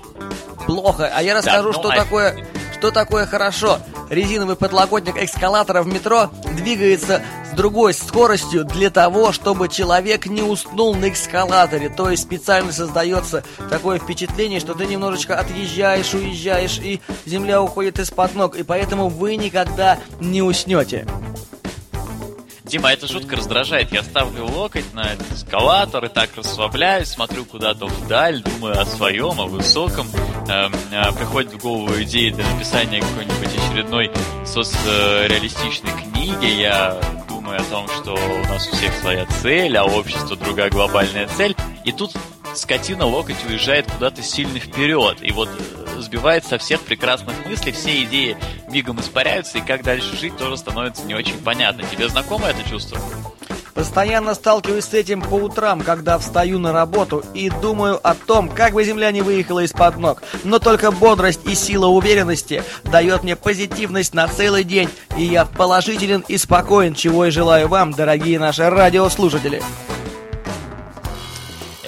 Плохо. 0.67 1.11
А 1.15 1.23
я 1.23 1.35
расскажу, 1.35 1.73
да, 1.73 1.79
ну, 1.79 1.81
что 1.81 1.91
а... 1.91 1.97
такое 1.97 2.47
что 2.79 2.93
такое 2.93 3.27
хорошо. 3.27 3.81
Резиновый 4.09 4.57
подлокотник 4.57 5.17
эскалатора 5.17 5.83
в 5.83 5.89
метро 5.89 6.31
двигается 6.57 7.23
с 7.51 7.57
другой 7.57 7.93
скоростью 7.93 8.65
для 8.65 8.91
того, 8.91 9.33
чтобы 9.33 9.69
человек 9.69 10.27
не 10.27 10.43
уснул 10.43 10.95
на 10.95 11.11
эскалаторе. 11.11 11.89
То 11.89 12.09
есть 12.11 12.23
специально 12.23 12.73
создается 12.73 13.43
такое 13.69 13.99
впечатление, 13.99 14.61
что 14.61 14.75
ты 14.75 14.87
немножечко 14.87 15.39
отъезжаешь, 15.39 16.15
уезжаешь, 16.15 16.79
и 16.79 17.01
земля 17.27 17.61
уходит 17.61 17.99
из-под 17.99 18.35
ног. 18.35 18.57
И 18.57 18.63
поэтому 18.63 19.09
вы 19.09 19.37
никогда 19.37 19.99
не 20.21 20.41
уснете. 20.41 21.07
Дима, 22.69 22.93
это 22.93 23.07
жутко 23.07 23.37
раздражает. 23.37 23.93
Я 23.93 24.03
ставлю 24.03 24.45
локоть 24.45 24.93
на 24.93 25.15
эскалатор 25.33 26.05
и 26.05 26.09
так 26.09 26.29
расслабляюсь, 26.37 27.09
смотрю 27.09 27.47
куда-то 27.47 27.87
вдаль, 27.87 28.43
думаю 28.43 28.79
о 28.79 28.85
своем, 28.85 29.41
о 29.41 29.47
высоком. 29.47 30.07
Эм, 30.49 30.73
э, 30.93 31.13
приходит 31.13 31.55
в 31.55 31.59
голову 31.63 32.03
идея 32.03 32.35
для 32.35 32.47
написания 32.47 33.01
какой-нибудь 33.01 33.49
очередной 33.57 34.11
соцреалистичной 34.45 35.93
книги. 35.93 36.61
Я 36.61 37.01
думаю 37.27 37.59
о 37.59 37.65
том, 37.65 37.89
что 37.89 38.13
у 38.13 38.49
нас 38.49 38.69
у 38.69 38.77
всех 38.77 38.93
своя 39.01 39.25
цель, 39.43 39.75
а 39.79 39.85
общество 39.85 40.37
другая 40.37 40.69
глобальная 40.69 41.27
цель. 41.27 41.57
И 41.87 41.93
тут 41.93 42.13
скотина 42.55 43.07
локоть 43.07 43.43
уезжает 43.49 43.91
куда-то 43.91 44.23
сильно 44.23 44.59
вперед. 44.59 45.17
И 45.23 45.33
вот 45.33 45.49
э, 45.49 45.88
сбивает 46.03 46.45
со 46.45 46.59
всех 46.59 46.81
прекрасных 46.83 47.35
мыслей, 47.47 47.73
все 47.73 48.03
идеи 48.05 48.37
мигом 48.69 49.01
испаряются, 49.01 49.59
и 49.59 49.61
как 49.61 49.83
дальше 49.83 50.17
жить 50.17 50.37
тоже 50.37 50.57
становится 50.57 51.05
не 51.05 51.15
очень 51.15 51.39
понятно. 51.39 51.85
Тебе 51.85 52.09
знакомо 52.09 52.47
это 52.47 52.69
чувство? 52.69 52.99
Постоянно 53.79 54.35
сталкиваюсь 54.35 54.87
с 54.87 54.95
этим 54.95 55.23
по 55.23 55.35
утрам, 55.35 55.83
когда 55.83 56.19
встаю 56.19 56.59
на 56.59 56.73
работу 56.73 57.23
и 57.33 57.49
думаю 57.49 58.01
о 58.03 58.15
том, 58.15 58.49
как 58.49 58.73
бы 58.73 58.83
земля 58.83 59.13
не 59.13 59.23
выехала 59.23 59.61
из-под 59.61 59.99
ног. 59.99 60.23
Но 60.43 60.59
только 60.59 60.91
бодрость 60.91 61.47
и 61.47 61.55
сила 61.55 61.87
уверенности 61.87 62.65
дает 62.83 63.23
мне 63.23 63.37
позитивность 63.37 64.15
на 64.15 64.27
целый 64.27 64.65
день, 64.65 64.89
и 65.17 65.23
я 65.23 65.45
положителен 65.45 66.25
и 66.27 66.39
спокоен, 66.39 66.95
чего 66.95 67.27
и 67.27 67.31
желаю 67.31 67.69
вам, 67.69 67.93
дорогие 67.93 68.41
наши 68.41 68.69
радиослушатели. 68.69 69.63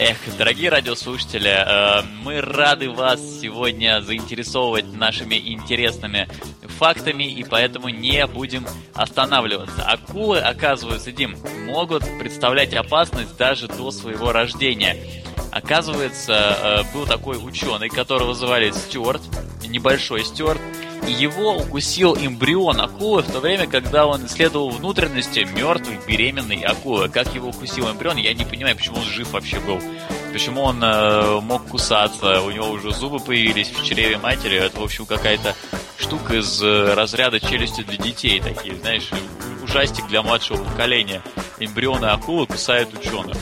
Эх, 0.03 0.17
дорогие 0.39 0.71
радиослушатели, 0.71 1.51
э, 1.51 2.03
мы 2.25 2.41
рады 2.41 2.89
вас 2.89 3.21
сегодня 3.21 4.01
заинтересовывать 4.01 4.91
нашими 4.95 5.35
интересными 5.35 6.27
фактами, 6.63 7.25
и 7.25 7.45
поэтому 7.45 7.91
не 7.91 8.27
будем 8.27 8.67
останавливаться. 8.95 9.83
Акулы, 9.83 10.39
оказывается, 10.39 11.13
Дим, 11.13 11.37
могут 11.67 12.03
представлять 12.19 12.73
опасность 12.73 13.37
даже 13.37 13.69
до 13.69 13.91
своего 13.91 14.33
рождения. 14.33 14.97
Оказывается, 15.53 16.33
э, 16.33 16.95
был 16.95 17.05
такой 17.05 17.37
ученый, 17.37 17.91
которого 17.91 18.33
звали 18.33 18.71
Стюарт, 18.71 19.21
небольшой 19.69 20.25
Стюарт, 20.25 20.63
его 21.07 21.57
укусил 21.57 22.17
эмбрион 22.17 22.81
акулы 22.81 23.23
в 23.23 23.33
то 23.33 23.41
время, 23.41 23.67
когда 23.67 24.07
он 24.07 24.27
исследовал 24.27 24.71
внутренности 24.71 25.47
мертвой 25.55 25.99
беременной 26.07 26.61
акулы. 26.63 27.09
Как 27.09 27.35
его 27.35 27.49
укусил 27.49 27.91
эмбрион, 27.91 28.17
я 28.17 28.35
не 28.35 28.45
понимаю, 28.45 28.77
почему 28.77 28.99
он 28.99 29.05
жив 29.05 29.33
вообще 29.33 29.59
был. 29.61 29.81
Почему 30.33 30.63
он 30.63 30.83
э, 30.83 31.41
мог 31.41 31.67
кусаться, 31.67 32.41
у 32.43 32.51
него 32.51 32.69
уже 32.71 32.93
зубы 32.93 33.19
появились 33.19 33.71
в 33.71 33.85
чреве 33.85 34.17
матери. 34.19 34.57
Это, 34.57 34.81
в 34.81 34.85
общем, 34.85 35.07
какая-то 35.07 35.57
штука 35.99 36.37
из 36.37 36.63
э, 36.63 36.95
разряда 36.95 37.41
челюсти 37.41 37.83
для 37.83 37.97
детей. 37.97 38.41
Такие, 38.41 38.77
знаешь, 38.77 39.11
ужастик 39.63 40.07
для 40.07 40.23
младшего 40.23 40.63
поколения. 40.63 41.23
Эмбрионы 41.59 42.07
акулы 42.07 42.47
кусают 42.47 42.95
ученых. 42.95 43.37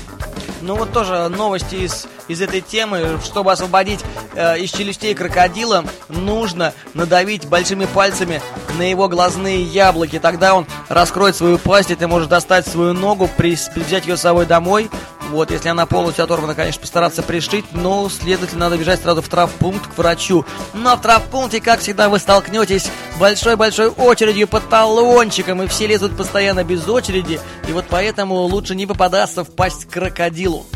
Ну 0.61 0.75
вот 0.75 0.93
тоже 0.93 1.29
новости 1.29 1.77
из, 1.77 2.09
из 2.29 2.41
этой 2.41 2.61
темы. 2.61 3.19
Чтобы 3.25 3.53
освободить 3.53 4.01
э, 4.35 4.59
из 4.61 4.71
челюстей 4.71 5.15
крокодила, 5.15 5.85
нужно 6.09 6.73
надавить 6.95 7.47
большими 7.47 7.87
пальцами 7.87 8.41
на 8.79 8.83
его 8.83 9.09
глазные 9.09 9.63
яблоки. 9.63 10.19
Тогда 10.19 10.55
он 10.55 10.67
раскроет 10.89 11.35
свою 11.37 11.59
пасть, 11.59 11.91
и 11.91 11.95
ты 11.97 12.07
можешь 12.07 12.29
достать 12.29 12.67
свою 12.67 12.93
ногу, 12.93 13.29
при, 13.37 13.57
взять 13.75 14.07
ее 14.07 14.17
с 14.17 14.21
собой 14.21 14.47
домой. 14.47 14.91
Вот, 15.31 15.51
если 15.51 15.69
она 15.69 15.85
полностью 15.85 16.25
оторвана, 16.25 16.55
конечно, 16.55 16.81
постараться 16.81 17.23
пришить, 17.23 17.67
но, 17.73 18.09
следовательно, 18.09 18.67
надо 18.67 18.79
бежать 18.79 19.03
сразу 19.03 19.21
в 19.21 19.29
травмпункт 19.29 19.95
к 19.95 19.99
врачу. 19.99 20.47
Но 20.73 20.97
в 20.97 21.03
травмпункте, 21.03 21.61
как 21.61 21.81
всегда, 21.81 22.09
вы 22.09 22.19
столкнетесь 22.19 22.91
большой-большой 23.19 23.89
очередью 23.89 24.49
по 24.49 24.61
талончикам, 24.61 25.63
и 25.63 25.67
все 25.67 25.87
лезут 25.87 26.17
постоянно 26.17 26.65
без 26.65 26.89
очереди, 26.89 27.41
и 27.69 27.73
вот 27.73 27.85
поэтому 27.91 28.37
лучше 28.37 28.75
не 28.75 28.87
попадаться 28.87 29.45
в 29.45 29.55
пасть 29.55 29.87
крокодилу. 29.87 30.67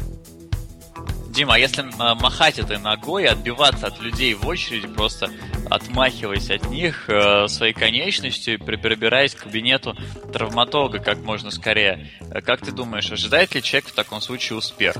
Дима, 1.32 1.54
а 1.54 1.58
если 1.58 1.82
э, 1.82 2.14
махать 2.14 2.58
этой 2.58 2.78
ногой 2.78 3.26
отбиваться 3.26 3.86
от 3.86 3.98
людей 4.00 4.34
в 4.34 4.46
очереди, 4.46 4.86
просто 4.86 5.30
отмахиваясь 5.70 6.50
от 6.50 6.68
них 6.68 7.08
э, 7.08 7.48
своей 7.48 7.72
конечностью 7.72 8.54
и 8.54 8.56
пробираясь 8.58 9.34
к 9.34 9.44
кабинету 9.44 9.96
травматолога 10.30 10.98
как 10.98 11.18
можно 11.20 11.50
скорее, 11.50 12.10
э, 12.20 12.42
как 12.42 12.60
ты 12.60 12.70
думаешь, 12.70 13.10
ожидает 13.10 13.54
ли 13.54 13.62
человек 13.62 13.88
в 13.88 13.94
таком 13.94 14.20
случае 14.20 14.58
успех? 14.58 14.94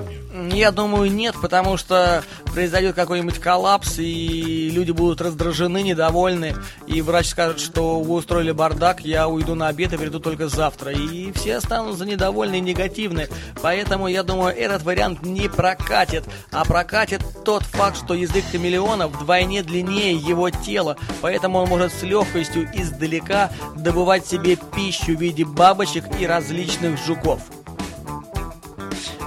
Я 0.50 0.70
думаю, 0.70 1.12
нет, 1.12 1.34
потому 1.42 1.76
что 1.76 2.24
произойдет 2.46 2.94
какой-нибудь 2.94 3.38
коллапс, 3.38 3.98
и 3.98 4.70
люди 4.70 4.92
будут 4.92 5.20
раздражены, 5.20 5.82
недовольны, 5.82 6.54
и 6.86 7.02
врач 7.02 7.26
скажет, 7.26 7.60
что 7.60 8.00
вы 8.00 8.14
устроили 8.14 8.52
бардак, 8.52 9.02
я 9.02 9.28
уйду 9.28 9.54
на 9.54 9.68
обед 9.68 9.92
и 9.92 9.98
приду 9.98 10.18
только 10.18 10.48
завтра, 10.48 10.92
и 10.92 11.30
все 11.32 11.56
останутся 11.56 12.06
недовольны 12.06 12.56
и 12.56 12.60
негативны. 12.60 13.28
Поэтому, 13.60 14.08
я 14.08 14.22
думаю, 14.22 14.56
этот 14.56 14.82
вариант 14.82 15.22
не 15.22 15.50
прокатит 15.50 16.21
прокатит, 16.22 16.46
а 16.52 16.64
прокатит 16.64 17.22
тот 17.44 17.62
факт, 17.62 17.96
что 17.96 18.14
язык 18.14 18.44
хамелеона 18.50 19.08
вдвойне 19.08 19.62
длиннее 19.62 20.14
его 20.14 20.50
тела, 20.50 20.96
поэтому 21.20 21.58
он 21.58 21.68
может 21.68 21.92
с 21.92 22.02
легкостью 22.02 22.68
издалека 22.74 23.50
добывать 23.76 24.26
себе 24.26 24.56
пищу 24.56 25.16
в 25.16 25.20
виде 25.20 25.44
бабочек 25.44 26.04
и 26.20 26.26
различных 26.26 26.98
жуков. 27.04 27.40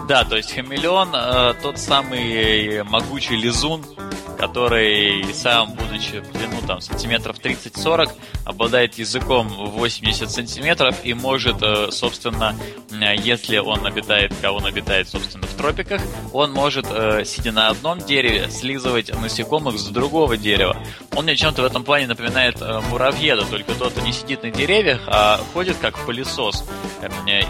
Да, 0.08 0.24
то 0.24 0.38
есть 0.38 0.54
хамелеон 0.54 1.10
э, 1.16 1.54
тот 1.64 1.80
самый 1.80 2.84
могучий 2.84 3.36
лизун, 3.36 3.84
который 4.38 5.26
сам, 5.34 5.74
будучи 5.74 6.20
в 6.20 6.32
длину 6.32 6.62
там 6.68 6.82
сантиметров 6.82 7.38
30-40, 7.42 8.12
обладает 8.46 8.96
языком 8.96 9.48
80 9.48 10.30
сантиметров 10.30 10.98
и 11.04 11.14
может, 11.14 11.62
э, 11.62 11.92
собственно, 11.92 12.56
э, 12.92 13.16
если 13.18 13.58
он 13.58 13.86
обитает, 13.86 14.34
кого 14.42 14.58
он 14.58 14.66
обитает, 14.66 15.08
собственно, 15.10 15.48
в 15.48 15.54
тропиках, 15.54 16.02
он 16.34 16.52
может, 16.52 16.86
э, 16.90 17.24
сидя 17.26 17.52
на 17.52 17.70
одном 17.70 18.00
дереве, 18.00 18.50
слизывать 18.50 19.12
насекомых 19.20 19.78
с 19.80 19.88
другого 19.88 20.38
дерева. 20.38 20.78
Он 21.16 21.26
мне 21.26 21.36
чем-то 21.36 21.62
в 21.62 21.66
этом 21.66 21.84
плане 21.84 22.08
напоминает 22.08 22.62
муравьеда, 22.90 23.46
только 23.46 23.74
тот 23.74 24.02
не 24.04 24.12
сидит 24.12 24.44
на 24.44 24.52
деревьях, 24.52 25.02
а 25.08 25.40
ходит 25.54 25.78
как 25.78 25.98
пылесос 26.06 26.66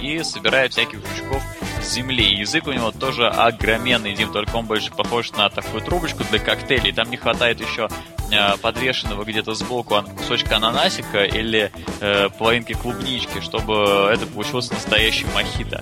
и 0.02 0.24
собирает 0.24 0.72
всяких 0.72 1.00
жучков 1.00 1.44
земли. 1.86 2.36
язык 2.36 2.68
у 2.68 2.72
него 2.72 2.92
тоже 2.92 3.28
огроменный, 3.28 4.14
Дим, 4.14 4.32
только 4.32 4.56
он 4.56 4.66
больше 4.66 4.92
похож 4.92 5.32
на 5.32 5.50
такую 5.50 5.82
трубочку 5.82 6.24
для 6.30 6.40
коктейлей. 6.40 6.92
Там 6.92 7.10
не 7.10 7.18
хватает 7.18 7.62
еще 7.62 7.90
э, 8.32 8.58
подвешенного 8.58 9.24
где-то 9.24 9.54
сбоку 9.54 10.04
кусочка 10.18 10.58
ананасика 10.58 11.24
или 11.24 11.72
э, 12.02 12.30
половинки 12.38 12.74
клубнички, 12.74 13.42
чтобы 13.42 14.10
это 14.12 14.26
получился 14.28 14.74
настоящий 14.74 15.26
мохито. 15.34 15.82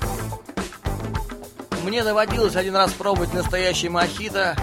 Мне 1.84 2.04
доводилось 2.04 2.56
один 2.56 2.76
раз 2.76 2.94
пробовать 2.94 3.34
настоящий 3.34 3.90
мохито. 3.90 4.56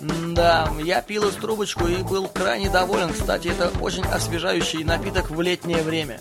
Да, 0.00 0.70
я 0.84 1.02
пил 1.02 1.28
из 1.28 1.34
трубочку 1.34 1.86
и 1.88 2.02
был 2.02 2.28
крайне 2.28 2.70
доволен. 2.70 3.12
Кстати, 3.12 3.48
это 3.48 3.72
очень 3.80 4.04
освежающий 4.04 4.84
напиток 4.84 5.30
в 5.30 5.40
летнее 5.40 5.82
время. 5.82 6.20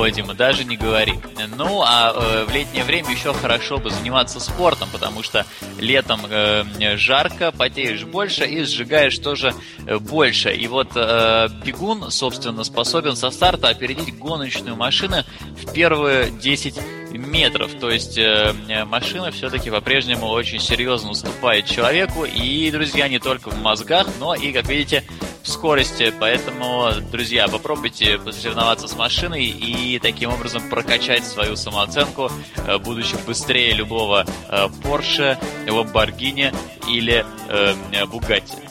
Ой, 0.00 0.12
Дима, 0.12 0.32
даже 0.32 0.64
не 0.64 0.78
говори. 0.78 1.12
Ну, 1.58 1.82
а 1.82 2.14
э, 2.14 2.44
в 2.46 2.54
летнее 2.54 2.84
время 2.84 3.10
еще 3.10 3.34
хорошо 3.34 3.76
бы 3.76 3.90
заниматься 3.90 4.40
спортом, 4.40 4.88
потому 4.90 5.22
что 5.22 5.44
летом 5.78 6.22
э, 6.26 6.96
жарко, 6.96 7.52
потеешь 7.52 8.04
больше 8.04 8.46
и 8.46 8.64
сжигаешь 8.64 9.18
тоже 9.18 9.52
э, 9.86 9.98
больше. 9.98 10.54
И 10.54 10.66
вот 10.68 10.92
э, 10.94 11.48
бегун, 11.66 12.10
собственно, 12.10 12.64
способен 12.64 13.14
со 13.14 13.30
старта 13.30 13.68
опередить 13.68 14.16
гоночную 14.16 14.74
машину 14.74 15.16
в 15.62 15.70
первые 15.70 16.30
10 16.30 16.80
метров. 17.12 17.74
То 17.78 17.90
есть 17.90 18.16
э, 18.16 18.54
машина 18.86 19.30
все-таки 19.32 19.68
по-прежнему 19.70 20.28
очень 20.28 20.60
серьезно 20.60 21.10
уступает 21.10 21.66
человеку. 21.66 22.24
И, 22.24 22.70
друзья, 22.70 23.06
не 23.06 23.18
только 23.18 23.50
в 23.50 23.60
мозгах, 23.60 24.06
но 24.18 24.34
и, 24.34 24.50
как 24.52 24.66
видите, 24.66 25.04
в 25.42 25.48
скорости, 25.48 26.12
поэтому, 26.18 26.90
друзья, 27.10 27.48
попробуйте 27.48 28.18
посоревноваться 28.18 28.88
с 28.88 28.96
машиной 28.96 29.44
и 29.44 29.98
таким 29.98 30.30
образом 30.30 30.68
прокачать 30.68 31.24
свою 31.24 31.56
самооценку, 31.56 32.30
э, 32.56 32.78
будучи 32.78 33.16
быстрее 33.26 33.72
любого 33.74 34.24
э, 34.48 34.68
Porsche, 34.82 35.38
Lamborghini 35.66 36.54
или 36.88 37.24
э, 37.48 37.74
Bugatti. 38.06 38.69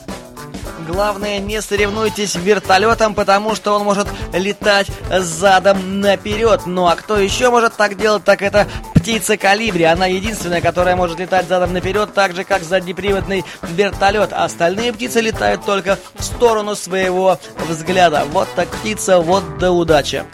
Главное, 0.90 1.38
не 1.38 1.62
соревнуйтесь 1.62 2.34
вертолетом, 2.34 3.14
потому 3.14 3.54
что 3.54 3.76
он 3.76 3.84
может 3.84 4.08
летать 4.32 4.88
задом 5.08 6.00
наперед. 6.00 6.62
Ну 6.66 6.88
а 6.88 6.96
кто 6.96 7.16
еще 7.16 7.48
может 7.48 7.74
так 7.74 7.96
делать, 7.96 8.24
так 8.24 8.42
это 8.42 8.66
птица 8.92 9.36
калибри. 9.36 9.84
Она 9.84 10.06
единственная, 10.06 10.60
которая 10.60 10.96
может 10.96 11.20
летать 11.20 11.46
задом 11.46 11.72
наперед, 11.72 12.12
так 12.12 12.34
же 12.34 12.42
как 12.42 12.64
заднеприводный 12.64 13.44
вертолет. 13.62 14.32
Остальные 14.32 14.92
птицы 14.92 15.20
летают 15.20 15.64
только 15.64 15.96
в 16.16 16.24
сторону 16.24 16.74
своего 16.74 17.38
взгляда. 17.68 18.24
Вот 18.32 18.48
так 18.56 18.68
птица, 18.68 19.20
вот 19.20 19.58
да 19.58 19.70
удача. 19.70 20.26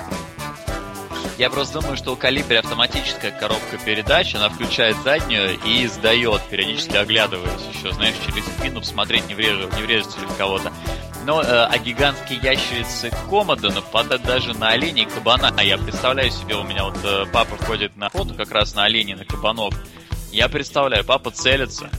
Я 1.39 1.51
просто 1.51 1.81
думаю, 1.81 1.99
что 1.99 2.15
у 2.15 2.17
Калибри 2.17 2.57
автоматическая 2.57 3.31
коробка 3.31 3.77
передач, 3.85 4.35
она 4.35 4.49
включает 4.49 4.97
заднюю 5.05 5.59
и 5.67 5.87
сдает, 5.87 6.41
периодически 6.51 6.97
оглядываясь 6.97 7.61
еще, 7.75 7.93
знаешь, 7.93 8.15
через 8.27 8.45
спину 8.47 8.81
посмотреть, 8.81 9.29
не, 9.29 9.35
врежет, 9.35 9.77
не 9.77 9.83
врежется 9.83 10.19
ли 10.19 10.27
кого-то. 10.39 10.73
Но, 11.27 11.43
э, 11.43 11.47
а 11.47 11.77
гигантские 11.79 12.39
ящерицы 12.43 13.11
комода 13.29 13.71
нападают 13.71 14.23
даже 14.23 14.55
на 14.55 14.71
оленей 14.71 15.03
и 15.03 15.07
кабана. 15.07 15.53
А 15.57 15.63
я 15.63 15.77
представляю 15.77 16.31
себе, 16.31 16.55
у 16.55 16.63
меня 16.63 16.85
вот 16.85 16.97
э, 17.05 17.25
папа 17.31 17.57
ходит 17.65 17.97
на 17.97 18.09
фото 18.09 18.33
как 18.33 18.51
раз 18.53 18.75
на 18.75 18.85
оленей, 18.85 19.15
на 19.15 19.27
кабанов. 19.27 19.75
Я 20.33 20.49
представляю, 20.49 21.05
папа 21.05 21.31
целится, 21.31 21.91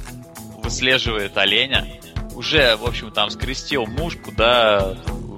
выслеживает 0.63 1.37
оленя, 1.37 1.87
уже, 2.33 2.75
в 2.77 2.85
общем, 2.85 3.11
там 3.11 3.29
скрестил 3.29 3.85
мушку, 3.85 4.31
да, 4.31 4.97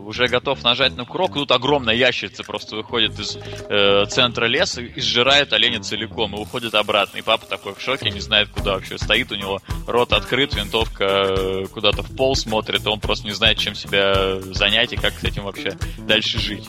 уже 0.09 0.27
готов 0.27 0.63
нажать 0.63 0.97
на 0.97 1.05
курок, 1.05 1.35
тут 1.35 1.51
огромная 1.51 1.93
ящерица 1.93 2.43
просто 2.43 2.75
выходит 2.75 3.17
из 3.19 3.37
э, 3.37 4.05
центра 4.07 4.47
леса 4.47 4.81
и 4.81 4.99
сжирает 4.99 5.53
оленя 5.53 5.81
целиком 5.81 6.35
и 6.35 6.39
уходит 6.39 6.73
обратно. 6.73 7.19
И 7.19 7.21
папа 7.21 7.45
такой 7.45 7.75
в 7.75 7.79
шоке, 7.79 8.09
не 8.09 8.19
знает, 8.19 8.49
куда 8.49 8.73
вообще 8.73 8.97
стоит, 8.97 9.31
у 9.31 9.35
него 9.35 9.61
рот 9.85 10.11
открыт, 10.11 10.55
винтовка 10.55 11.03
э, 11.05 11.65
куда-то 11.71 12.01
в 12.01 12.15
пол 12.15 12.35
смотрит, 12.35 12.83
и 12.83 12.89
он 12.89 12.99
просто 12.99 13.27
не 13.27 13.33
знает, 13.33 13.59
чем 13.59 13.75
себя 13.75 14.41
занять 14.41 14.93
и 14.93 14.95
как 14.95 15.13
с 15.13 15.23
этим 15.23 15.43
вообще 15.43 15.77
дальше 15.99 16.39
жить. 16.39 16.67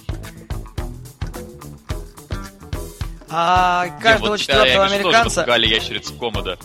А 3.31 3.87
каждого 4.03 4.18
Где, 4.18 4.29
вот 4.29 4.40
четвертого 4.40 4.88
тебя, 4.88 4.96
американца... 4.96 5.44
Тоже 5.44 5.66
ящерицы 5.66 6.12
комода 6.14 6.59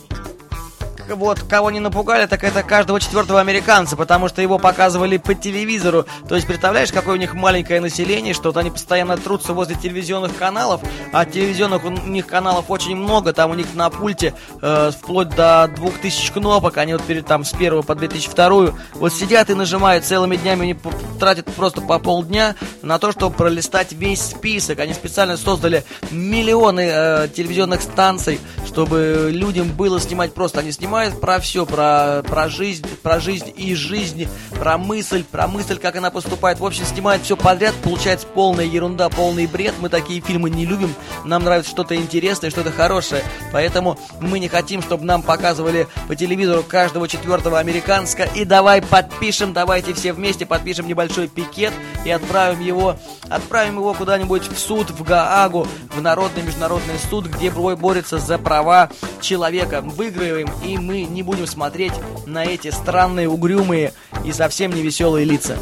вот 1.10 1.40
кого 1.44 1.72
не 1.72 1.80
напугали, 1.80 2.26
так 2.26 2.44
это 2.44 2.64
каждого 2.64 3.00
четвертого 3.00 3.40
американца, 3.40 3.96
потому 3.96 4.28
что 4.28 4.42
его 4.42 4.58
показывали 4.58 5.18
по 5.18 5.34
телевизору. 5.34 6.06
То 6.28 6.36
есть, 6.36 6.48
представляешь, 6.48 6.92
какое 6.92 7.16
у 7.16 7.20
них 7.20 7.34
маленькое 7.34 7.82
население, 7.82 8.34
что 8.34 8.50
вот 8.50 8.58
они 8.58 8.72
постоянно 8.72 9.18
трутся 9.18 9.54
возле 9.54 9.76
телевизионных 9.76 10.36
каналов, 10.36 10.82
а 11.12 11.26
телевизионных 11.26 11.84
у 11.86 11.90
них 11.90 12.28
каналов 12.28 12.66
очень 12.70 12.96
много, 12.96 13.34
там 13.34 13.52
у 13.52 13.54
них 13.54 13.68
на 13.76 13.90
пульте 13.90 14.34
э, 14.62 14.92
вплоть 14.98 15.30
до 15.30 15.70
2000 15.76 16.34
кнопок, 16.34 16.78
они 16.78 16.94
вот 16.94 17.04
перед 17.04 17.26
там 17.26 17.44
с 17.44 17.52
первого 17.52 17.82
по 17.82 17.96
2002 17.96 18.74
вот 18.94 19.14
сидят 19.14 19.50
и 19.50 19.54
нажимают 19.54 20.06
целыми 20.06 20.36
днями, 20.36 20.64
они 20.64 20.78
тратят 21.20 21.46
просто 21.54 21.82
по 21.82 22.00
полдня 22.00 22.56
на 22.82 23.00
то, 23.00 23.12
чтобы 23.12 23.36
пролистать 23.36 23.92
весь 23.94 24.22
список. 24.22 24.80
Они 24.80 24.94
специально 24.94 25.38
создали 25.38 25.84
миллионы 26.12 26.90
э, 26.92 27.28
телевизионных 27.36 27.82
станций, 27.82 28.40
чтобы 28.66 29.30
людям 29.32 29.70
было 29.70 30.00
снимать 30.00 30.34
просто. 30.34 30.60
Они 30.60 30.72
снимают 30.72 30.95
снимает 30.96 31.20
про 31.20 31.40
все, 31.42 31.66
про, 31.66 32.24
про 32.24 32.48
жизнь, 32.48 32.88
про 33.04 33.20
жизнь 33.20 33.54
и 33.58 33.76
жизнь, 33.76 34.30
про 34.58 34.78
мысль, 34.78 35.26
про 35.26 35.46
мысль, 35.46 35.78
как 35.78 35.98
она 35.98 36.10
поступает. 36.10 36.62
В 36.62 36.66
общем, 36.66 36.86
снимает 36.86 37.22
все 37.24 37.36
подряд, 37.36 37.76
получается 37.84 38.26
полная 38.28 38.64
ерунда, 38.64 39.10
полный 39.10 39.46
бред. 39.46 39.74
Мы 39.82 39.90
такие 39.90 40.22
фильмы 40.22 40.50
не 40.50 40.66
любим, 40.66 40.96
нам 41.26 41.44
нравится 41.44 41.70
что-то 41.70 41.98
интересное, 41.98 42.50
что-то 42.50 42.72
хорошее. 42.72 43.24
Поэтому 43.52 44.00
мы 44.22 44.40
не 44.40 44.48
хотим, 44.48 44.82
чтобы 44.82 45.04
нам 45.04 45.22
показывали 45.22 45.88
по 46.08 46.16
телевизору 46.16 46.64
каждого 46.64 47.10
четвертого 47.10 47.60
американска. 47.60 48.24
И 48.34 48.46
давай 48.46 48.82
подпишем, 48.82 49.52
давайте 49.52 49.94
все 49.94 50.14
вместе 50.14 50.46
подпишем 50.46 50.88
небольшой 50.88 51.28
пикет 51.28 51.74
и 52.06 52.10
отправим 52.10 52.62
его, 52.62 52.96
отправим 53.30 53.80
его 53.80 53.94
куда-нибудь 53.94 54.48
в 54.48 54.58
суд, 54.58 54.92
в 54.92 55.04
Гаагу, 55.04 55.68
в 55.94 56.02
Народный 56.02 56.44
международный 56.44 56.98
суд, 57.10 57.26
где 57.26 57.52
борется 57.52 58.18
за 58.18 58.38
права 58.38 58.90
человека. 59.20 59.82
Выиграем 59.82 60.50
и 60.64 60.78
мы 60.86 61.04
не 61.04 61.24
будем 61.24 61.48
смотреть 61.48 61.94
на 62.26 62.46
эти 62.46 62.70
странные, 62.70 63.28
угрюмые 63.28 63.94
и 64.24 64.32
совсем 64.32 64.72
не 64.72 64.82
веселые 64.82 65.26
лица. 65.26 65.58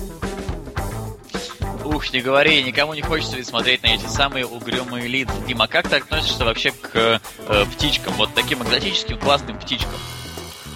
Ух, 1.84 2.12
не 2.14 2.22
говори, 2.22 2.64
никому 2.64 2.94
не 2.94 3.02
хочется 3.02 3.42
смотреть 3.44 3.84
на 3.84 3.88
эти 3.88 4.06
самые 4.06 4.46
угрюмые 4.46 5.08
лица. 5.08 5.34
Дима, 5.48 5.68
как 5.68 5.90
ты 5.90 5.98
относишься 5.98 6.46
вообще 6.46 6.72
к 6.72 7.22
э, 7.48 7.66
птичкам, 7.74 8.14
вот 8.14 8.34
таким 8.34 8.64
экзотическим 8.64 9.18
классным 9.20 9.58
птичкам? 9.60 10.00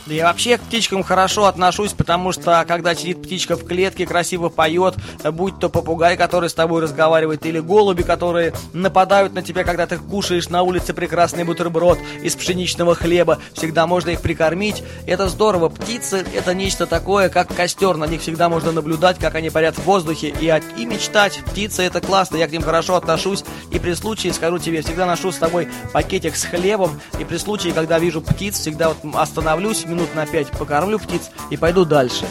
Я 0.09 0.27
вообще 0.27 0.57
к 0.57 0.61
птичкам 0.61 1.03
хорошо 1.03 1.45
отношусь, 1.45 1.91
потому 1.91 2.31
что 2.31 2.63
когда 2.67 2.95
сидит 2.95 3.21
птичка 3.21 3.57
в 3.57 3.65
клетке, 3.65 4.05
красиво 4.05 4.47
поет, 4.47 4.95
будь 5.31 5.59
то 5.59 5.69
попугай, 5.69 6.15
который 6.15 6.49
с 6.49 6.53
тобой 6.53 6.81
разговаривает, 6.81 7.45
или 7.45 7.59
голуби, 7.59 8.03
которые 8.03 8.53
нападают 8.73 9.33
на 9.33 9.41
тебя, 9.41 9.63
когда 9.63 9.85
ты 9.85 9.97
кушаешь 9.97 10.49
на 10.49 10.63
улице 10.63 10.93
прекрасный 10.93 11.43
бутерброд 11.43 11.99
из 12.21 12.35
пшеничного 12.35 12.95
хлеба, 12.95 13.39
всегда 13.53 13.85
можно 13.85 14.11
их 14.11 14.21
прикормить. 14.21 14.81
Это 15.05 15.27
здорово. 15.27 15.69
Птицы— 15.69 16.25
это 16.33 16.53
нечто 16.53 16.85
такое, 16.85 17.27
как 17.29 17.53
костер. 17.53 17.97
На 17.97 18.05
них 18.05 18.21
всегда 18.21 18.47
можно 18.47 18.71
наблюдать, 18.71 19.19
как 19.19 19.35
они 19.35 19.49
парят 19.49 19.75
в 19.75 19.83
воздухе 19.83 20.29
и, 20.29 20.61
и 20.77 20.85
мечтать. 20.85 21.41
Птицы— 21.45 21.81
это 21.83 21.99
классно, 21.99 22.37
я 22.37 22.47
к 22.47 22.51
ним 22.51 22.61
хорошо 22.61 22.95
отношусь. 22.95 23.43
И 23.71 23.79
при 23.79 23.93
случае, 23.93 24.33
скажу 24.33 24.57
тебе, 24.57 24.81
всегда 24.81 25.05
ношу 25.05 25.31
с 25.31 25.37
тобой 25.37 25.67
пакетик 25.91 26.35
с 26.35 26.45
хлебом. 26.45 26.99
И 27.19 27.25
при 27.25 27.37
случае, 27.37 27.73
когда 27.73 27.99
вижу 27.99 28.21
птиц, 28.21 28.57
всегда 28.59 28.89
вот 28.89 28.97
остановлюсь, 29.15 29.85
минут 29.97 30.13
на 30.15 30.25
5 30.25 30.51
покормлю 30.51 30.99
птиц 30.99 31.31
и 31.49 31.57
пойду 31.57 31.83
дальше. 31.85 32.25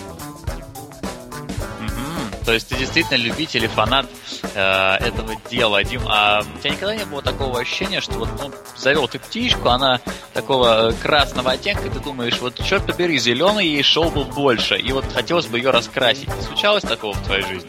То 2.45 2.53
есть 2.53 2.69
ты 2.69 2.77
действительно 2.77 3.17
любитель 3.17 3.65
и 3.65 3.67
фанат 3.67 4.07
э, 4.55 4.61
этого 4.61 5.35
дела, 5.51 5.83
Дим. 5.83 6.03
А 6.07 6.43
у 6.43 6.59
тебя 6.61 6.71
никогда 6.71 6.95
не 6.95 7.05
было 7.05 7.21
такого 7.21 7.59
ощущения, 7.59 8.01
что 8.01 8.13
вот 8.13 8.29
ну, 8.41 8.53
завел 8.77 9.09
ты 9.09 9.19
птичку, 9.19 9.69
она 9.69 10.01
такого 10.33 10.95
красного 11.03 11.51
оттенка, 11.51 11.91
ты 11.91 11.99
думаешь, 11.99 12.39
вот 12.41 12.63
черт 12.63 12.87
побери, 12.87 13.19
зеленый 13.19 13.67
ей 13.67 13.83
шел 13.83 14.11
бы 14.11 14.23
больше, 14.23 14.77
и 14.79 14.93
вот 14.93 15.05
хотелось 15.13 15.47
бы 15.47 15.59
ее 15.59 15.71
раскрасить. 15.71 16.29
Случалось 16.47 16.85
такого 16.85 17.15
в 17.15 17.25
твоей 17.25 17.43
жизни? 17.43 17.69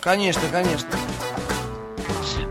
Конечно, 0.00 0.42
конечно. 0.52 0.90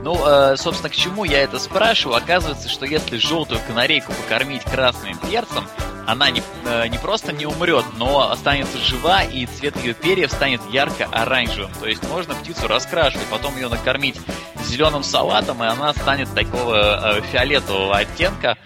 Ну, 0.07 0.25
э, 0.25 0.55
собственно, 0.55 0.89
к 0.89 0.95
чему 0.95 1.25
я 1.25 1.43
это 1.43 1.59
спрашиваю? 1.59 2.15
Оказывается, 2.15 2.69
что 2.69 2.85
если 2.85 3.17
желтую 3.17 3.59
канарейку 3.67 4.13
покормить 4.13 4.63
красным 4.63 5.17
перцем, 5.17 5.67
она 6.05 6.31
не, 6.31 6.41
э, 6.63 6.87
не 6.87 6.97
просто 6.97 7.33
не 7.33 7.45
умрет, 7.45 7.83
но 7.97 8.31
останется 8.31 8.77
жива, 8.77 9.23
и 9.23 9.45
цвет 9.47 9.75
ее 9.83 9.93
перьев 9.93 10.31
станет 10.31 10.61
ярко-оранжевым. 10.71 11.73
То 11.81 11.87
есть 11.87 12.07
можно 12.07 12.35
птицу 12.35 12.69
раскрашивать, 12.69 13.27
потом 13.27 13.57
ее 13.57 13.67
накормить 13.67 14.15
зеленым 14.63 15.03
салатом, 15.03 15.61
и 15.61 15.67
она 15.67 15.91
станет 15.91 16.33
такого 16.33 17.17
э, 17.17 17.21
фиолетового 17.33 17.97
оттенка, 17.97 18.57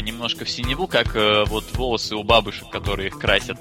немножко 0.00 0.44
в 0.44 0.50
синеву, 0.50 0.86
как 0.86 1.14
э, 1.16 1.44
вот 1.46 1.64
волосы 1.74 2.16
у 2.16 2.22
бабушек, 2.22 2.70
которые 2.70 3.08
их 3.08 3.18
красят. 3.18 3.58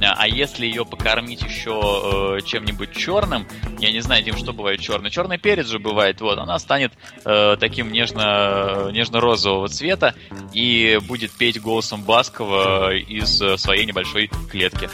А 0.00 0.28
если 0.28 0.66
ее 0.66 0.84
покормить 0.84 1.42
еще 1.42 2.38
э, 2.38 2.40
чем-нибудь 2.44 2.92
черным, 2.92 3.46
я 3.78 3.90
не 3.90 4.00
знаю, 4.00 4.22
Дим, 4.22 4.36
что 4.36 4.52
бывает 4.52 4.80
черный. 4.80 5.10
Черный 5.10 5.38
перец 5.38 5.66
же 5.66 5.78
бывает, 5.78 6.20
вот, 6.20 6.38
она 6.38 6.58
станет 6.58 6.92
э, 7.24 7.56
таким 7.58 7.92
нежно, 7.92 8.90
нежно-розового 8.92 9.68
цвета 9.68 10.14
и 10.52 10.98
будет 11.06 11.32
петь 11.32 11.60
голосом 11.60 12.02
Баскова 12.04 12.94
из 12.94 13.40
э, 13.42 13.56
своей 13.58 13.86
небольшой 13.86 14.30
клетки. 14.50 14.88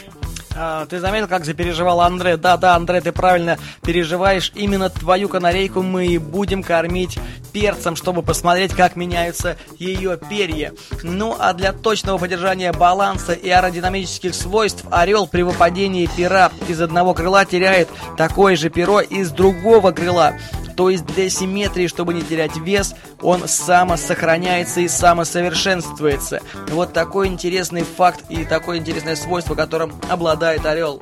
А, 0.57 0.85
ты 0.85 0.99
заметил, 0.99 1.27
как 1.27 1.43
запереживал 1.43 2.01
Андре? 2.01 2.37
Да, 2.37 2.55
да, 2.57 2.75
Андре, 2.75 3.01
ты 3.01 3.11
правильно 3.11 3.57
переживаешь. 3.81 4.51
Именно 4.55 4.89
твою 4.89 5.27
канарейку 5.27 5.81
мы 5.81 6.07
и 6.07 6.17
будем 6.17 6.63
кормить 6.63 7.19
перцем, 7.51 7.95
чтобы 7.95 8.21
посмотреть, 8.21 8.73
как 8.73 8.95
меняются 8.95 9.57
ее 9.77 10.17
перья. 10.17 10.73
Ну, 11.03 11.35
а 11.37 11.53
для 11.53 11.73
точного 11.73 12.17
поддержания 12.17 12.71
баланса 12.71 13.33
и 13.33 13.49
аэродинамических 13.49 14.33
свойств 14.33 14.85
орел 14.91 15.27
при 15.27 15.41
выпадении 15.41 16.09
пера 16.15 16.51
из 16.67 16.81
одного 16.81 17.13
крыла 17.13 17.45
теряет 17.45 17.89
такое 18.17 18.55
же 18.55 18.69
перо 18.69 19.01
из 19.01 19.31
другого 19.31 19.91
крыла. 19.91 20.35
То 20.75 20.89
есть 20.89 21.05
для 21.05 21.29
симметрии, 21.29 21.87
чтобы 21.87 22.13
не 22.13 22.21
терять 22.21 22.57
вес, 22.57 22.95
он 23.21 23.47
самосохраняется 23.47 24.81
и 24.81 24.87
самосовершенствуется. 24.87 26.41
Вот 26.69 26.93
такой 26.93 27.27
интересный 27.27 27.83
факт 27.83 28.25
и 28.29 28.43
такое 28.43 28.79
интересное 28.79 29.15
свойство, 29.15 29.55
которым 29.55 29.93
обладает 30.09 30.44
орел. 30.49 31.01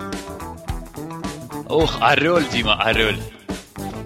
Ох, 1.70 1.98
орел, 2.02 2.42
Дима, 2.52 2.82
орел. 2.82 3.16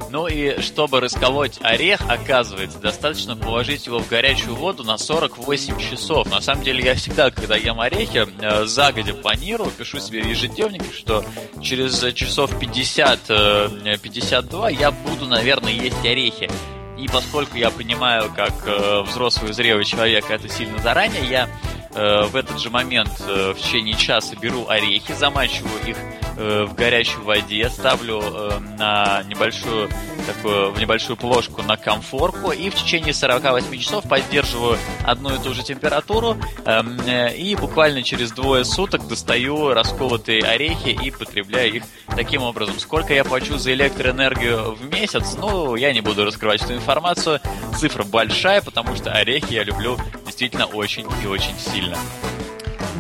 Ну 0.10 0.28
и 0.28 0.62
чтобы 0.62 1.02
расколоть 1.02 1.60
орех, 1.62 2.00
оказывается, 2.08 2.80
достаточно 2.80 3.36
положить 3.36 3.88
его 3.88 4.00
в 4.00 4.08
горячую 4.08 4.56
воду 4.56 4.84
на 4.84 4.97
48 4.97 5.78
часов. 5.80 6.32
На 6.32 6.39
самом 6.39 6.63
деле 6.63 6.82
я 6.84 6.95
всегда, 6.95 7.30
когда 7.30 7.58
ем 7.58 7.82
орехи, 7.82 8.26
э, 8.39 8.63
загодя 8.65 9.13
планирую, 9.13 9.69
пишу 9.71 10.00
себе 10.00 10.23
в 10.23 10.28
ежедневнике, 10.28 10.93
что 10.93 11.26
через 11.62 12.02
часов 12.13 12.54
50-52 12.54 14.80
я 14.80 14.91
буду, 14.91 15.26
наверное, 15.28 15.73
есть 15.73 16.06
орехи. 16.06 16.50
И 16.97 17.08
поскольку 17.08 17.58
я 17.58 17.69
понимаю, 17.69 18.32
как 18.34 18.54
э, 18.65 19.02
взрослый 19.02 19.52
зрелый 19.54 19.84
человек 19.86 20.32
это 20.32 20.50
сильно 20.50 20.80
заранее, 20.80 21.30
я 21.30 21.45
э, 21.45 21.50
в 21.91 22.36
этот 22.36 22.60
же 22.60 22.69
момент 22.69 23.12
э, 23.19 23.54
в 23.54 23.60
течение 23.60 23.95
часа 23.95 24.36
беру 24.36 24.67
орехи, 24.67 25.13
замачиваю 25.13 25.80
их 25.86 25.97
э, 26.38 26.65
в 26.65 26.76
горячей 26.76 27.19
воде, 27.19 27.69
ставлю 27.69 28.21
э, 28.21 28.60
на 28.78 29.23
небольшую 29.23 29.89
такую, 30.28 30.71
в 30.71 30.80
небольшую 30.80 31.17
плошку 31.17 31.63
на 31.63 31.78
комфорку 31.78 32.52
и 32.52 32.69
в 32.69 32.76
течение 32.76 33.13
48 33.13 33.80
часов 33.80 34.08
поддерживаю 34.08 34.78
одну 35.06 35.34
и 35.34 35.39
ту 35.39 35.54
же 35.54 35.63
температуру 35.63 36.38
эм, 36.65 37.00
э, 37.08 37.36
и 37.36 37.56
буквально 37.56 38.04
через 38.04 38.32
двое 38.32 38.65
суток 38.65 39.08
достаю 39.08 39.73
расколотые 39.73 40.43
орехи 40.43 40.89
и 40.89 41.12
потребляю 41.12 41.76
их 41.76 41.84
таким 42.15 42.43
образом. 42.43 42.78
Сколько 42.80 43.13
я 43.13 43.23
плачу 43.23 43.58
за 43.58 43.73
электроэнергию 43.73 44.76
в 44.76 44.86
месяц? 44.91 45.36
Ну, 45.38 45.76
я 45.76 45.93
не 45.93 46.02
буду 46.02 46.26
раскрывать 46.26 46.62
эту 46.62 46.73
информацию. 46.73 47.39
Цифра 47.78 48.04
большая, 48.04 48.62
потому 48.62 48.95
что 48.95 49.12
орехи 49.12 49.54
я 49.54 49.63
люблю 49.63 49.97
действительно 50.38 50.67
очень 50.67 51.08
и 51.23 51.26
очень 51.26 51.58
сильно. 51.58 51.97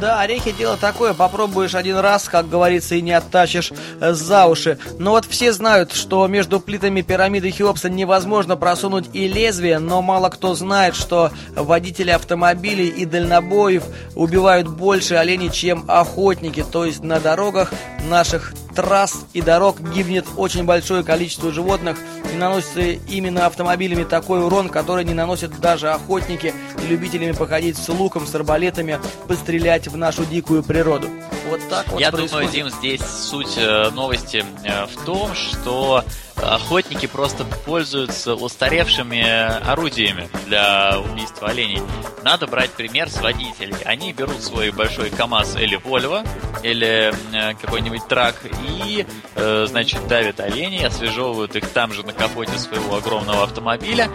Да, 0.01 0.21
орехи 0.21 0.51
дело 0.51 0.77
такое, 0.77 1.13
попробуешь 1.13 1.73
один 1.73 1.97
раз, 1.97 2.29
как 2.29 2.49
говорится, 2.49 2.95
и 2.95 3.01
не 3.01 3.13
оттащишь 3.13 3.71
э, 3.99 4.13
за 4.13 4.45
уши. 4.45 4.77
Но 4.99 5.11
вот 5.11 5.25
все 5.25 5.51
знают, 5.53 5.91
что 5.91 6.27
между 6.27 6.59
плитами 6.59 7.01
пирамиды 7.01 7.49
Хеопса 7.49 7.89
невозможно 7.89 8.55
просунуть 8.57 9.09
и 9.13 9.27
лезвие, 9.27 9.79
но 9.79 10.03
мало 10.03 10.29
кто 10.29 10.53
знает, 10.53 10.95
что 10.95 11.31
водители 11.55 12.11
автомобилей 12.11 12.89
и 12.89 13.05
дальнобоев 13.05 13.83
убивают 14.13 14.67
больше 14.67 15.15
оленей, 15.15 15.51
чем 15.51 15.85
охотники, 15.87 16.63
то 16.63 16.85
есть 16.85 17.03
на 17.03 17.19
дорогах 17.19 17.71
наших 18.07 18.53
трасс 18.77 19.25
и 19.33 19.41
дорог 19.41 19.81
гибнет 19.81 20.25
очень 20.37 20.63
большое 20.63 21.03
количество 21.03 21.51
животных 21.51 21.97
и 22.31 22.37
наносится 22.37 22.81
именно 22.81 23.47
автомобилями 23.47 24.03
такой 24.03 24.45
урон, 24.45 24.69
который 24.69 25.03
не 25.03 25.15
наносят 25.15 25.59
даже 25.59 25.89
охотники 25.89 26.53
и 26.83 26.87
любителями 26.87 27.31
походить 27.31 27.75
с 27.75 27.89
луком, 27.89 28.27
с 28.27 28.35
арбалетами, 28.35 28.99
пострелять 29.27 29.87
в 29.87 29.97
нашу 29.97 30.25
дикую 30.25 30.61
природу. 30.61 31.09
Вот 31.49 31.59
так 31.69 31.87
вот 31.87 31.99
Я 31.99 32.11
происходит. 32.11 32.51
думаю, 32.51 32.69
Дим, 32.69 32.69
здесь 32.69 33.01
суть 33.01 33.57
э, 33.57 33.89
новости 33.89 34.45
э, 34.63 34.85
в 34.85 35.05
том, 35.05 35.33
что 35.33 36.03
охотники 36.41 37.05
просто 37.05 37.45
пользуются 37.65 38.35
устаревшими 38.35 39.21
орудиями 39.69 40.29
для 40.45 40.99
убийства 40.99 41.49
оленей. 41.49 41.81
Надо 42.23 42.47
брать 42.47 42.71
пример 42.71 43.09
с 43.09 43.21
водителей. 43.21 43.75
Они 43.85 44.13
берут 44.13 44.41
свой 44.41 44.71
большой 44.71 45.09
КАМАЗ 45.09 45.55
или 45.57 45.75
Вольво, 45.75 46.23
или 46.63 47.13
э, 47.33 47.53
какой-нибудь 47.55 48.07
трак, 48.07 48.35
и, 48.67 49.05
э, 49.35 49.65
значит, 49.67 50.07
давят 50.07 50.39
оленей, 50.39 50.85
освежевывают 50.85 51.55
их 51.55 51.67
там 51.69 51.93
же 51.93 52.03
на 52.03 52.13
капоте 52.13 52.57
своего 52.57 52.97
огромного 52.97 53.43
автомобиля, 53.43 54.09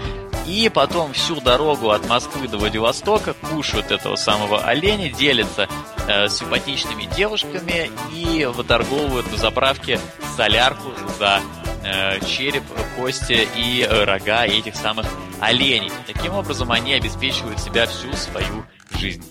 и 0.46 0.68
потом 0.68 1.12
всю 1.12 1.40
дорогу 1.40 1.90
от 1.90 2.08
Москвы 2.08 2.48
до 2.48 2.58
Владивостока 2.58 3.34
кушают 3.34 3.90
этого 3.90 4.16
самого 4.16 4.64
оленя, 4.64 5.10
делятся 5.10 5.68
э, 6.08 6.28
симпатичными 6.28 7.04
девушками 7.16 7.90
и 8.12 8.44
выторговывают 8.44 9.30
на 9.30 9.38
заправке 9.38 10.00
солярку 10.36 10.90
за 11.18 11.40
э, 11.84 12.20
череп, 12.24 12.64
кости 12.96 13.48
и 13.56 13.82
э, 13.82 14.04
рога 14.04 14.44
этих 14.46 14.74
самых 14.74 15.06
оленей. 15.40 15.90
Таким 16.06 16.34
образом, 16.34 16.70
они 16.72 16.94
обеспечивают 16.94 17.60
себя 17.60 17.86
всю 17.86 18.12
свою 18.14 18.64
жизнь. 18.98 19.22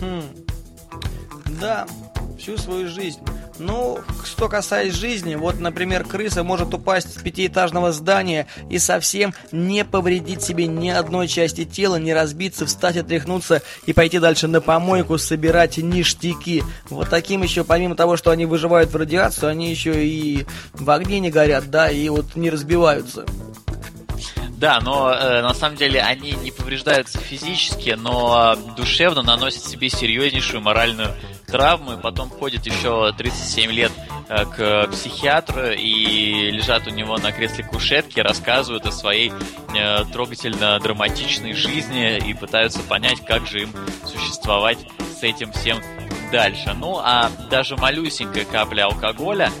Хм. 0.00 0.22
Да, 1.60 1.86
всю 2.38 2.56
свою 2.56 2.88
жизнь. 2.88 3.20
Ну, 3.58 3.98
что 4.24 4.48
касается 4.48 4.98
жизни, 4.98 5.34
вот, 5.34 5.58
например, 5.58 6.04
крыса 6.04 6.44
может 6.44 6.72
упасть 6.74 7.18
с 7.18 7.22
пятиэтажного 7.22 7.92
здания 7.92 8.46
и 8.70 8.78
совсем 8.78 9.34
не 9.50 9.84
повредить 9.84 10.42
себе 10.42 10.66
ни 10.66 10.88
одной 10.88 11.26
части 11.28 11.64
тела, 11.64 11.96
не 11.96 12.14
разбиться, 12.14 12.66
встать, 12.66 12.96
отряхнуться 12.96 13.62
и 13.86 13.92
пойти 13.92 14.18
дальше 14.18 14.46
на 14.46 14.60
помойку 14.60 15.18
собирать 15.18 15.78
ништяки. 15.78 16.62
Вот 16.88 17.10
таким 17.10 17.42
еще, 17.42 17.64
помимо 17.64 17.96
того, 17.96 18.16
что 18.16 18.30
они 18.30 18.46
выживают 18.46 18.92
в 18.92 18.96
радиацию, 18.96 19.50
они 19.50 19.70
еще 19.70 20.06
и 20.06 20.46
в 20.74 20.88
огне 20.90 21.18
не 21.18 21.30
горят, 21.30 21.70
да, 21.70 21.90
и 21.90 22.08
вот 22.08 22.36
не 22.36 22.50
разбиваются. 22.50 23.26
Да, 24.58 24.80
но 24.80 25.12
э, 25.12 25.40
на 25.40 25.54
самом 25.54 25.76
деле 25.76 26.00
они 26.00 26.32
не 26.32 26.50
повреждаются 26.50 27.18
физически, 27.18 27.90
но 27.90 28.56
душевно 28.76 29.22
наносят 29.22 29.62
себе 29.62 29.88
серьезнейшую 29.88 30.60
моральную 30.60 31.14
травму, 31.46 31.92
и 31.92 32.00
потом 32.00 32.28
ходят 32.28 32.66
еще 32.66 33.12
37 33.16 33.70
лет 33.70 33.92
э, 34.28 34.44
к 34.46 34.88
психиатру 34.90 35.70
и 35.70 36.50
лежат 36.50 36.88
у 36.88 36.90
него 36.90 37.18
на 37.18 37.30
кресле 37.30 37.62
кушетки, 37.62 38.18
рассказывают 38.18 38.84
о 38.84 38.90
своей 38.90 39.32
э, 39.76 40.04
трогательно 40.12 40.80
драматичной 40.80 41.52
жизни 41.52 42.18
и 42.18 42.34
пытаются 42.34 42.80
понять, 42.80 43.24
как 43.24 43.46
же 43.46 43.62
им 43.62 43.72
существовать 44.04 44.78
с 45.16 45.22
этим 45.22 45.52
всем 45.52 45.78
дальше. 46.32 46.74
Ну, 46.74 46.98
а 46.98 47.30
даже 47.48 47.76
малюсенькая 47.76 48.44
капля 48.44 48.86
алкоголя, 48.86 49.52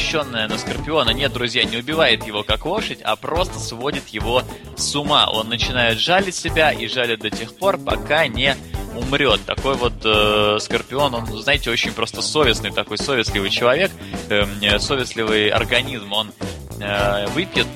помещенная 0.00 0.48
на 0.48 0.56
Скорпиона, 0.56 1.10
нет, 1.10 1.32
друзья, 1.32 1.62
не 1.62 1.76
убивает 1.76 2.26
его 2.26 2.42
как 2.42 2.64
лошадь, 2.64 3.00
а 3.02 3.16
просто 3.16 3.58
сводит 3.58 4.08
его 4.08 4.42
с 4.76 4.96
ума. 4.96 5.26
Он 5.26 5.50
начинает 5.50 5.98
жалить 5.98 6.34
себя 6.34 6.72
и 6.72 6.88
жалит 6.88 7.20
до 7.20 7.28
тех 7.28 7.54
пор, 7.54 7.76
пока 7.76 8.26
не 8.26 8.56
умрет. 8.96 9.44
Такой 9.44 9.74
вот 9.74 9.92
э, 10.04 10.56
Скорпион, 10.58 11.14
он, 11.14 11.26
знаете, 11.26 11.70
очень 11.70 11.92
просто 11.92 12.22
совестный, 12.22 12.70
такой 12.70 12.96
совестливый 12.96 13.50
человек, 13.50 13.90
э, 14.30 14.78
совестливый 14.78 15.50
организм. 15.50 16.12
Он 16.14 16.32
э, 16.80 17.26
выпьет 17.34 17.66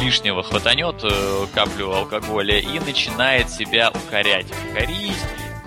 лишнего, 0.00 0.44
хватанет 0.44 1.02
э, 1.02 1.46
каплю 1.52 1.90
алкоголя 1.90 2.60
и 2.60 2.78
начинает 2.78 3.50
себя 3.50 3.90
укорять. 3.90 4.46
Укорить, 4.70 5.18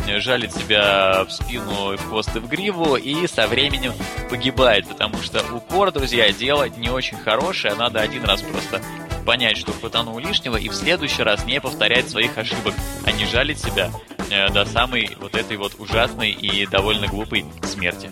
жалит 0.08 0.54
себя 0.54 1.24
в 1.24 1.32
спину, 1.32 1.96
в 1.96 2.08
хвост 2.08 2.36
и 2.36 2.40
в 2.40 2.48
гриву, 2.48 2.96
и 2.96 3.28
со 3.28 3.48
временем 3.48 3.94
погибает, 4.30 4.88
потому 4.88 5.22
что 5.22 5.44
укор, 5.54 5.92
друзья, 5.92 6.32
дело 6.32 6.70
не 6.70 6.90
очень 6.90 7.18
хорошее, 7.18 7.76
надо 7.76 8.02
один 8.02 8.24
раз 8.24 8.42
просто 8.42 8.82
понять, 9.26 9.58
что 9.58 9.74
хватанул 9.74 10.20
лишнего, 10.20 10.56
и 10.56 10.70
в 10.70 10.74
следующий 10.74 11.24
раз 11.24 11.46
не 11.46 11.60
повторять 11.60 12.10
своих 12.10 12.38
ошибок, 12.38 12.74
а 13.06 13.12
не 13.12 13.26
жалить 13.26 13.60
себя 13.60 13.92
э, 14.30 14.50
до 14.50 14.66
самой 14.66 15.18
вот 15.20 15.36
этой 15.36 15.58
вот 15.58 15.76
ужасной 15.80 16.32
и 16.32 16.66
довольно 16.68 17.08
глупой 17.08 17.46
смерти. 17.64 18.12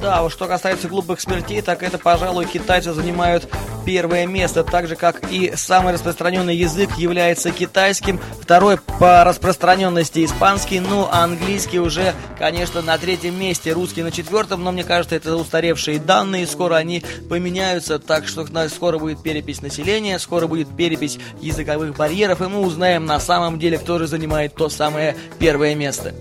Да, 0.00 0.22
вот 0.22 0.32
что 0.32 0.46
касается 0.46 0.88
глупых 0.88 1.20
смертей, 1.20 1.62
так 1.62 1.82
это, 1.82 1.98
пожалуй, 1.98 2.46
китайцы 2.46 2.92
занимают 2.92 3.48
первое 3.84 4.26
место, 4.26 4.64
так 4.64 4.86
же, 4.86 4.96
как 4.96 5.30
и 5.30 5.52
самый 5.56 5.94
распространенный 5.94 6.56
язык 6.56 6.96
является 6.98 7.50
китайским, 7.50 8.20
второй 8.40 8.78
по 8.98 9.24
распространенности 9.24 10.24
испанский, 10.24 10.80
ну, 10.80 11.08
а 11.10 11.24
английский 11.24 11.78
уже, 11.78 12.14
конечно, 12.38 12.82
на 12.82 12.98
третьем 12.98 13.38
месте, 13.38 13.72
русский 13.72 14.02
на 14.02 14.10
четвертом, 14.10 14.64
но 14.64 14.72
мне 14.72 14.84
кажется, 14.84 15.16
это 15.16 15.36
устаревшие 15.36 15.98
данные, 15.98 16.46
скоро 16.46 16.74
они 16.74 17.02
поменяются, 17.28 17.98
так 17.98 18.26
что 18.26 18.46
скоро 18.68 18.98
будет 18.98 19.22
перепись 19.22 19.62
населения, 19.62 20.18
скоро 20.18 20.46
будет 20.46 20.68
перепись 20.76 21.18
языковых 21.40 21.96
барьеров, 21.96 22.42
и 22.42 22.48
мы 22.48 22.60
узнаем 22.60 23.06
на 23.06 23.20
самом 23.20 23.58
деле, 23.58 23.78
кто 23.78 23.98
же 23.98 24.06
занимает 24.06 24.54
то 24.54 24.68
самое 24.68 25.16
первое 25.38 25.74
место. 25.74 26.14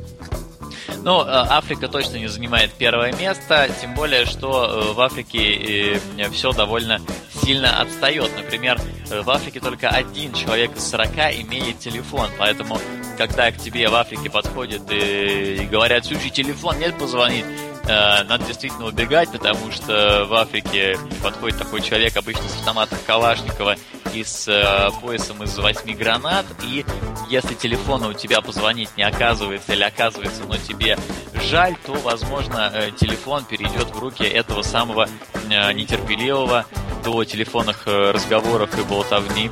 Ну, 1.03 1.21
э, 1.21 1.25
Африка 1.27 1.87
точно 1.87 2.17
не 2.17 2.27
занимает 2.27 2.71
первое 2.73 3.13
место, 3.13 3.69
тем 3.81 3.93
более, 3.93 4.25
что 4.25 4.65
э, 4.65 4.93
в 4.93 5.01
Африке 5.01 5.97
э, 6.17 6.29
все 6.31 6.51
довольно 6.51 7.01
сильно 7.43 7.79
отстает. 7.79 8.31
Например, 8.35 8.79
в 9.09 9.29
Африке 9.29 9.59
только 9.59 9.89
один 9.89 10.33
человек 10.33 10.75
из 10.75 10.89
40 10.89 11.09
имеет 11.41 11.79
телефон, 11.79 12.29
поэтому 12.37 12.79
когда 13.17 13.51
к 13.51 13.57
тебе 13.57 13.89
в 13.89 13.95
Африке 13.95 14.29
подходят 14.29 14.83
и, 14.91 15.67
говорят, 15.71 16.05
слушай, 16.05 16.29
телефон 16.29 16.77
нет 16.77 16.97
позвонить, 16.97 17.45
надо 17.87 18.43
действительно 18.45 18.85
убегать, 18.85 19.31
потому 19.31 19.71
что 19.71 20.25
в 20.25 20.33
Африке 20.33 20.97
подходит 21.23 21.57
такой 21.57 21.81
человек 21.81 22.17
обычно 22.17 22.43
с 22.49 22.55
автоматом 22.55 22.97
Калашникова 23.05 23.75
и 24.13 24.23
с 24.23 24.47
э, 24.47 24.89
поясом 25.01 25.43
из 25.43 25.57
восьми 25.57 25.93
гранат, 25.93 26.45
и 26.63 26.85
если 27.29 27.53
телефона 27.53 28.09
у 28.09 28.13
тебя 28.13 28.41
позвонить 28.41 28.89
не 28.97 29.03
оказывается 29.03 29.73
или 29.73 29.83
оказывается, 29.83 30.43
но 30.45 30.57
тебе 30.57 30.97
жаль, 31.43 31.75
то, 31.85 31.93
возможно, 31.93 32.71
э, 32.73 32.91
телефон 32.91 33.45
перейдет 33.45 33.93
в 33.93 33.99
руки 33.99 34.23
этого 34.23 34.61
самого 34.61 35.07
э, 35.49 35.73
нетерпеливого 35.73 36.65
до 37.03 37.23
телефонных 37.23 37.83
э, 37.87 38.11
разговоров 38.11 38.77
и 38.77 38.83
болтовни 38.83 39.51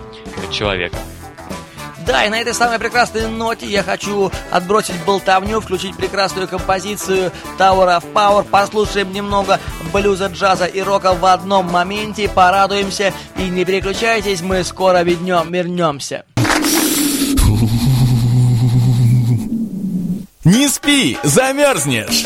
человека. 0.51 0.97
Да, 2.05 2.23
и 2.23 2.29
на 2.29 2.39
этой 2.39 2.53
самой 2.53 2.77
прекрасной 2.77 3.27
ноте 3.27 3.65
я 3.65 3.81
хочу 3.81 4.31
отбросить 4.51 5.03
болтовню, 5.05 5.59
включить 5.59 5.97
прекрасную 5.97 6.47
композицию 6.47 7.31
Tower 7.57 7.99
of 7.99 8.03
Power, 8.13 8.43
послушаем 8.43 9.11
немного 9.11 9.59
блюза, 9.91 10.27
джаза 10.27 10.65
и 10.65 10.81
рока 10.81 11.13
в 11.13 11.25
одном 11.25 11.71
моменте, 11.71 12.29
порадуемся 12.29 13.13
и 13.37 13.49
не 13.49 13.65
переключайтесь, 13.65 14.41
мы 14.41 14.63
скоро 14.63 15.01
вернем, 15.01 15.51
вернемся. 15.51 16.25
Не 20.43 20.69
спи, 20.69 21.17
замерзнешь! 21.23 22.25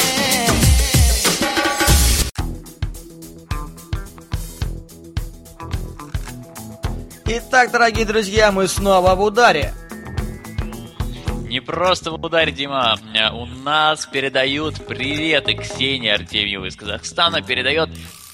Итак, 7.33 7.71
дорогие 7.71 8.03
друзья, 8.03 8.51
мы 8.51 8.67
снова 8.67 9.15
в 9.15 9.21
ударе. 9.21 9.73
Не 11.47 11.61
просто 11.61 12.11
в 12.11 12.15
ударе, 12.15 12.51
Дима. 12.51 12.97
У 13.31 13.45
нас 13.45 14.05
передают 14.05 14.85
приветы 14.85 15.53
Ксения 15.53 16.15
Артемьева 16.15 16.65
из 16.65 16.75
Казахстана. 16.75 17.41
Передает 17.41 17.87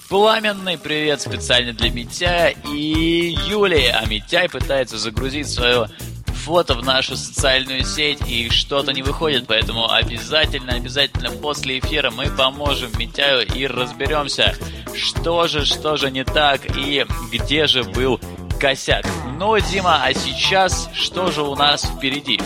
пламенный 0.10 0.79
привет 0.79 1.21
специально 1.21 1.73
для 1.73 1.91
Митяя 1.91 2.55
и 2.73 3.38
Юлии. 3.47 3.86
А 3.86 4.03
Митяй 4.07 4.49
пытается 4.49 4.97
загрузить 4.97 5.47
свое 5.47 5.89
фото 6.25 6.73
в 6.73 6.83
нашу 6.83 7.15
социальную 7.15 7.83
сеть 7.83 8.27
и 8.27 8.49
что-то 8.49 8.93
не 8.93 9.03
выходит, 9.03 9.45
поэтому 9.47 9.91
обязательно, 9.91 10.73
обязательно 10.73 11.29
после 11.29 11.77
эфира 11.77 12.10
мы 12.10 12.31
поможем 12.31 12.89
Митяю 12.97 13.45
и 13.45 13.67
разберемся, 13.67 14.55
что 14.95 15.47
же, 15.47 15.65
что 15.65 15.97
же 15.97 16.10
не 16.10 16.23
так 16.23 16.62
и 16.75 17.05
где 17.31 17.67
же 17.67 17.83
был 17.83 18.19
косяк. 18.58 19.06
Но, 19.38 19.58
Дима, 19.60 20.02
а 20.04 20.13
сейчас 20.13 20.89
что 20.93 21.32
же 21.32 21.43
у 21.43 21.56
нас 21.56 21.84
впереди? 21.84 22.39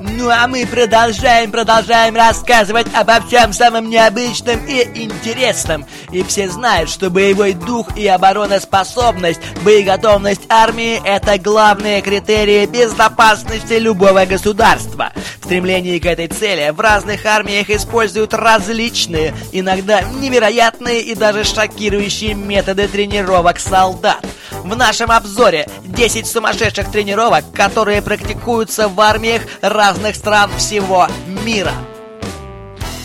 Ну 0.00 0.30
а 0.30 0.46
мы 0.46 0.64
продолжаем, 0.64 1.50
продолжаем 1.50 2.14
рассказывать 2.14 2.86
обо 2.94 3.20
всем 3.20 3.52
самом 3.52 3.90
необычном 3.90 4.64
и 4.66 4.82
интересном. 5.02 5.84
И 6.12 6.22
все 6.22 6.48
знают, 6.48 6.88
что 6.88 7.10
боевой 7.10 7.52
дух 7.52 7.96
и 7.96 8.06
обороноспособность, 8.06 9.40
боеготовность 9.64 10.42
армии– 10.48 11.02
это 11.04 11.38
главные 11.38 12.00
критерии 12.00 12.66
безопасности 12.66 13.74
любого 13.74 14.24
государства. 14.24 15.12
В 15.40 15.46
стремлении 15.46 15.98
к 15.98 16.06
этой 16.06 16.28
цели 16.28 16.70
в 16.70 16.78
разных 16.78 17.26
армиях 17.26 17.68
используют 17.68 18.34
различные, 18.34 19.34
иногда 19.50 20.02
невероятные 20.02 21.02
и 21.02 21.16
даже 21.16 21.42
шокирующие 21.42 22.34
методы 22.34 22.86
тренировок 22.86 23.58
солдат. 23.58 24.24
В 24.62 24.76
нашем 24.76 25.10
обзоре 25.10 25.57
10 25.84 26.26
сумасшедших 26.26 26.90
тренировок, 26.90 27.44
которые 27.52 28.02
практикуются 28.02 28.88
в 28.88 29.00
армиях 29.00 29.42
разных 29.60 30.16
стран 30.16 30.50
всего 30.58 31.08
мира. 31.44 31.72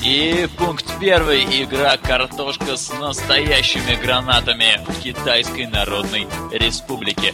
И 0.04 0.50
пункт 0.58 0.86
первый. 1.00 1.46
Игра 1.64 1.96
«Картошка» 1.96 2.76
с 2.76 2.92
настоящими 3.00 3.96
гранатами 3.96 4.82
в 4.86 5.00
Китайской 5.00 5.66
Народной 5.66 6.28
Республике. 6.52 7.34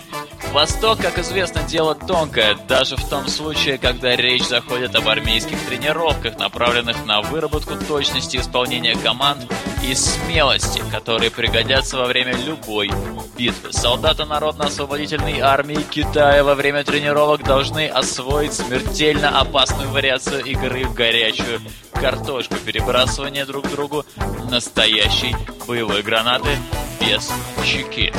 Восток, 0.51 0.99
как 0.99 1.19
известно, 1.19 1.61
дело 1.61 1.93
тонкое, 1.93 2.57
даже 2.67 2.95
в 2.95 3.07
том 3.07 3.27
случае, 3.27 3.77
когда 3.77 4.15
речь 4.15 4.45
заходит 4.47 4.95
об 4.95 5.07
армейских 5.07 5.57
тренировках, 5.65 6.39
направленных 6.39 7.05
на 7.05 7.21
выработку 7.21 7.75
точности 7.75 8.37
исполнения 8.37 8.95
команд 8.95 9.45
и 9.87 9.93
смелости, 9.93 10.81
которые 10.91 11.29
пригодятся 11.29 11.97
во 11.97 12.05
время 12.05 12.35
любой 12.35 12.89
битвы. 13.37 13.71
Солдаты 13.71 14.25
Народно-освободительной 14.25 15.39
армии 15.39 15.83
Китая 15.89 16.43
во 16.43 16.55
время 16.55 16.83
тренировок 16.83 17.43
должны 17.43 17.87
освоить 17.87 18.53
смертельно 18.53 19.39
опасную 19.39 19.91
вариацию 19.91 20.43
игры 20.43 20.85
в 20.85 20.95
горячую 20.95 21.61
картошку, 21.93 22.55
перебрасывание 22.55 23.45
друг 23.45 23.69
другу 23.69 24.03
настоящей 24.49 25.35
боевой 25.67 26.01
гранаты 26.01 26.57
без 26.99 27.31
чеки. 27.63 28.11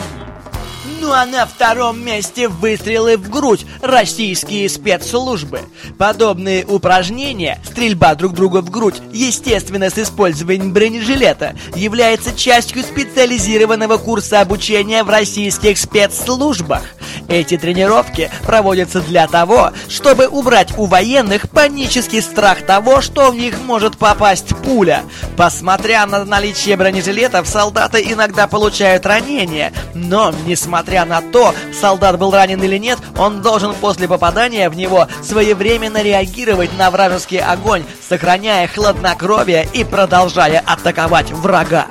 Ну 1.01 1.13
а 1.13 1.25
на 1.25 1.47
втором 1.47 2.05
месте 2.05 2.47
выстрелы 2.47 3.17
в 3.17 3.31
грудь 3.31 3.65
российские 3.81 4.69
спецслужбы. 4.69 5.61
Подобные 5.97 6.67
упражнения, 6.67 7.59
стрельба 7.65 8.15
друг 8.15 8.35
друга 8.35 8.61
в 8.61 8.69
грудь, 8.69 9.01
естественно 9.11 9.89
с 9.89 9.97
использованием 9.97 10.75
бронежилета, 10.75 11.57
является 11.75 12.37
частью 12.37 12.83
специализированного 12.83 13.97
курса 13.97 14.43
обучения 14.43 15.03
в 15.03 15.09
российских 15.09 15.79
спецслужбах. 15.79 16.83
Эти 17.29 17.57
тренировки 17.57 18.31
проводятся 18.45 19.01
для 19.01 19.27
того, 19.27 19.73
чтобы 19.89 20.27
убрать 20.27 20.77
у 20.77 20.85
военных 20.85 21.49
панический 21.49 22.21
страх 22.21 22.67
того, 22.67 23.01
что 23.01 23.31
в 23.31 23.37
них 23.37 23.59
может 23.65 23.97
попасть 23.97 24.55
пуля. 24.65 25.05
Посмотря 25.37 26.05
на 26.07 26.25
наличие 26.25 26.77
бронежилетов, 26.77 27.49
солдаты 27.49 28.03
иногда 28.03 28.47
получают 28.47 29.07
ранения, 29.07 29.73
но, 29.95 30.35
несмотря 30.47 30.90
на 31.05 31.23
то, 31.23 31.55
солдат 31.73 32.19
был 32.19 32.31
ранен 32.33 32.63
или 32.63 32.77
нет, 32.79 32.99
он 33.17 33.43
должен 33.43 33.75
после 33.75 34.09
попадания 34.09 34.69
в 34.69 34.77
него 34.77 35.07
своевременно 35.23 36.03
реагировать 36.03 36.77
на 36.77 36.91
вражеский 36.91 37.39
огонь, 37.41 37.85
сохраняя 38.07 38.67
хладнокровие 38.67 39.69
и 39.73 39.85
продолжая 39.85 40.63
атаковать 40.67 41.31
врага. 41.31 41.87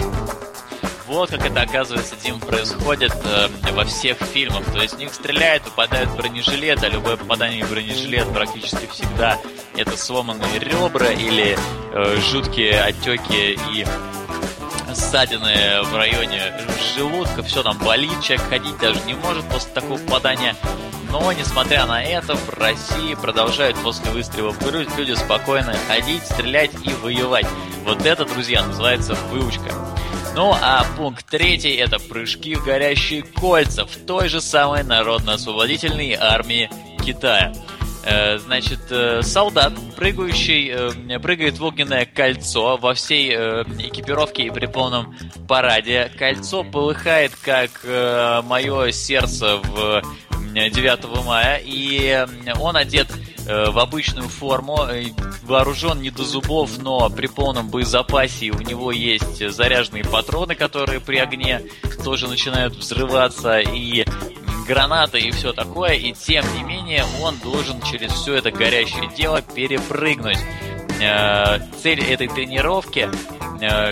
Вот 1.10 1.32
как 1.32 1.44
это, 1.44 1.62
оказывается, 1.62 2.14
Дим, 2.24 2.40
происходит 2.40 3.12
э, 3.26 3.48
во 3.74 3.84
всех 3.84 4.18
фильмах. 4.32 4.64
То 4.72 4.80
есть 4.80 4.94
в 4.94 5.00
них 5.00 5.12
стреляют, 5.12 5.64
попадают 5.64 6.12
в 6.12 6.18
бронежилет, 6.18 6.84
а 6.84 6.88
любое 6.88 7.18
попадание 7.18 7.66
в 7.66 7.70
бронежилет 7.72 8.32
практически 8.32 8.88
всегда 8.92 9.40
это 9.76 9.98
сломанные 9.98 10.60
ребра 10.60 11.08
или 11.08 11.58
э, 11.94 12.18
жуткие 12.18 12.80
отеки 12.82 13.58
и 13.74 13.88
ссадины 15.00 15.82
в 15.84 15.96
районе 15.96 16.54
желудка, 16.96 17.42
все 17.42 17.64
там 17.64 17.78
болит, 17.80 18.22
человек 18.22 18.48
ходить 18.50 18.78
даже 18.78 19.00
не 19.02 19.14
может 19.16 19.46
после 19.46 19.72
такого 19.72 19.98
попадания. 19.98 20.56
Но, 21.12 21.32
несмотря 21.32 21.86
на 21.88 22.04
это, 22.04 22.36
в 22.36 22.50
России 22.50 23.16
продолжают 23.16 23.78
после 23.78 24.12
выстрела 24.12 24.52
в 24.52 24.60
грудь 24.60 24.90
люди 24.98 25.14
спокойно 25.14 25.74
ходить, 25.88 26.24
стрелять 26.24 26.72
и 26.84 26.94
воевать. 26.94 27.48
Вот 27.84 28.06
это, 28.06 28.26
друзья, 28.26 28.64
называется 28.64 29.16
выучка. 29.32 29.74
Ну 30.36 30.54
а 30.54 30.86
пункт 30.96 31.26
третий– 31.26 31.76
это 31.78 31.98
прыжки 31.98 32.54
в 32.54 32.64
горящие 32.64 33.24
кольца 33.24 33.86
в 33.86 33.96
той 34.06 34.30
же 34.30 34.40
самой 34.40 34.84
народно-освободительной 34.84 36.14
армии 36.14 36.70
Китая. 37.04 37.54
Э, 38.04 38.38
значит, 38.38 38.80
э, 38.92 39.22
солдат, 39.22 39.74
прыгающий, 39.96 40.70
э, 40.72 41.20
прыгает 41.20 41.58
в 41.58 41.64
огненное 41.64 42.06
кольцо 42.06 42.78
во 42.78 42.94
всей 42.94 43.30
экипировке 43.30 44.44
и 44.44 44.50
при 44.50 44.68
полном 44.68 45.16
параде. 45.48 46.12
Кольцо 46.18 46.64
полыхает, 46.64 47.32
как 47.44 47.72
мое 48.46 48.92
сердце 48.92 49.58
в 49.58 50.02
9 50.54 51.26
мая, 51.26 51.62
и 51.64 52.26
он 52.60 52.76
одет 52.76 53.08
в 53.46 53.80
обычную 53.80 54.30
форму, 54.30 54.86
вооружен 55.44 56.02
не 56.02 56.12
до 56.12 56.24
зубов, 56.24 56.78
но 56.78 57.10
при 57.10 57.28
полном 57.28 57.70
боезапасе 57.70 58.52
у 58.52 58.62
него 58.62 58.92
есть 58.92 59.50
заряженные 59.50 60.04
патроны, 60.04 60.54
которые 60.54 61.00
при 61.00 61.18
огне 61.18 61.64
тоже 62.04 62.28
начинают 62.28 62.76
взрываться, 62.76 63.60
и 63.60 64.06
гранаты 64.70 65.18
и 65.20 65.32
все 65.32 65.52
такое, 65.52 65.94
и 65.94 66.14
тем 66.14 66.46
не 66.56 66.64
менее 66.64 67.04
он 67.24 67.38
должен 67.40 67.82
через 67.82 68.12
все 68.12 68.36
это 68.36 68.52
горящее 68.52 69.10
дело 69.18 69.42
перепрыгнуть. 69.42 70.38
Э, 71.02 71.60
цель 71.82 72.02
этой 72.02 72.28
тренировки 72.28 73.10
э, 73.10 73.39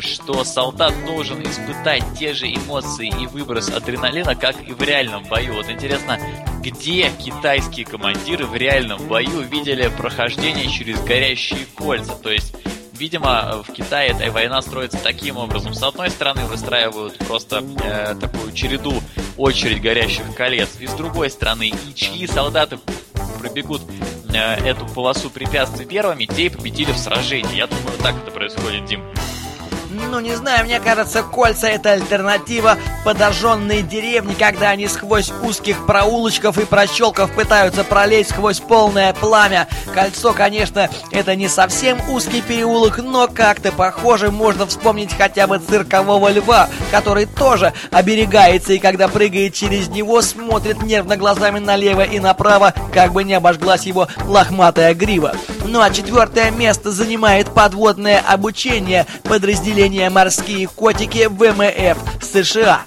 что 0.01 0.43
солдат 0.43 0.93
должен 1.06 1.41
испытать 1.43 2.03
те 2.17 2.34
же 2.34 2.47
эмоции 2.47 3.08
и 3.08 3.27
выброс 3.27 3.69
адреналина, 3.69 4.36
как 4.36 4.56
и 4.67 4.71
в 4.71 4.82
реальном 4.82 5.23
бою. 5.23 5.56
Вот 5.56 5.69
интересно, 5.69 6.19
где 6.62 7.10
китайские 7.10 7.86
командиры 7.86 8.45
в 8.45 8.56
реальном 8.56 9.06
бою 9.08 9.41
видели 9.41 9.89
прохождение 9.97 10.69
через 10.69 10.99
горящие 11.01 11.65
кольца? 11.75 12.15
То 12.15 12.32
есть 12.32 12.56
Видимо, 12.97 13.63
в 13.63 13.73
Китае 13.73 14.10
эта 14.10 14.32
война 14.32 14.62
строится 14.62 14.97
таким 14.97 15.38
образом. 15.38 15.73
С 15.75 15.84
одной 15.84 16.10
стороны, 16.10 16.45
выстраивают 16.45 17.15
просто 17.19 17.63
э, 17.84 18.15
такую 18.19 18.51
череду, 18.53 19.01
очередь 19.38 19.82
горящих 19.82 20.34
колец. 20.36 20.69
И 20.80 20.88
с 20.88 20.93
другой 20.93 21.30
стороны, 21.30 21.69
и 21.69 21.93
чьи 21.93 22.25
солдаты 22.25 22.80
пробегут 23.39 23.84
э, 24.34 24.38
эту 24.67 24.88
полосу 24.88 25.30
препятствий 25.30 25.86
первыми, 25.86 26.25
те 26.25 26.47
и 26.47 26.49
победили 26.49 26.91
в 26.91 26.97
сражении. 26.97 27.56
Я 27.56 27.67
думаю, 27.67 27.97
так 28.01 28.15
это 28.17 28.32
происходит, 28.32 28.86
Дим. 28.86 29.03
Ну, 30.05 30.19
не 30.19 30.36
знаю, 30.36 30.65
мне 30.65 30.79
кажется, 30.79 31.23
кольца 31.23 31.67
это 31.67 31.93
альтернатива 31.93 32.77
подожженной 33.03 33.81
деревни, 33.81 34.36
когда 34.36 34.69
они 34.69 34.88
сквозь 34.88 35.31
узких 35.43 35.86
проулочков 35.86 36.57
и 36.60 36.65
прощелков 36.65 37.31
пытаются 37.31 37.83
пролезть 37.83 38.29
сквозь 38.29 38.60
полное 38.60 39.13
пламя. 39.13 39.67
Кольцо, 39.93 40.33
конечно, 40.33 40.89
это 41.12 41.36
не 41.36 41.47
совсем 41.47 41.97
узкий 42.10 42.41
переулок, 42.41 42.99
но 42.99 43.27
как-то 43.27 43.71
похоже 43.71 44.29
можно 44.29 44.67
вспомнить 44.67 45.15
хотя 45.17 45.48
бы 45.48 45.58
циркового 45.58 46.29
льва, 46.31 46.69
который 46.91 47.25
тоже 47.25 47.73
оберегается 47.91 48.73
и 48.73 48.79
когда 48.79 49.08
прыгает 49.08 49.54
через 49.54 49.87
него, 49.87 50.21
смотрит 50.21 50.83
нервно 50.83 51.17
глазами 51.17 51.60
налево 51.60 52.02
и 52.02 52.19
направо, 52.19 52.73
как 52.93 53.13
бы 53.13 53.23
не 53.23 53.33
обожглась 53.33 53.85
его 53.85 54.08
лохматая 54.25 54.93
грива. 54.93 55.33
Ну 55.65 55.81
а 55.81 55.89
четвертое 55.89 56.52
место 56.52 56.91
занимает 56.91 57.50
подводное 57.50 58.19
обучение 58.19 59.06
подразделения 59.23 59.87
«Морские 59.88 60.67
котики» 60.67 61.27
ВМФ 61.27 61.98
США. 62.21 62.81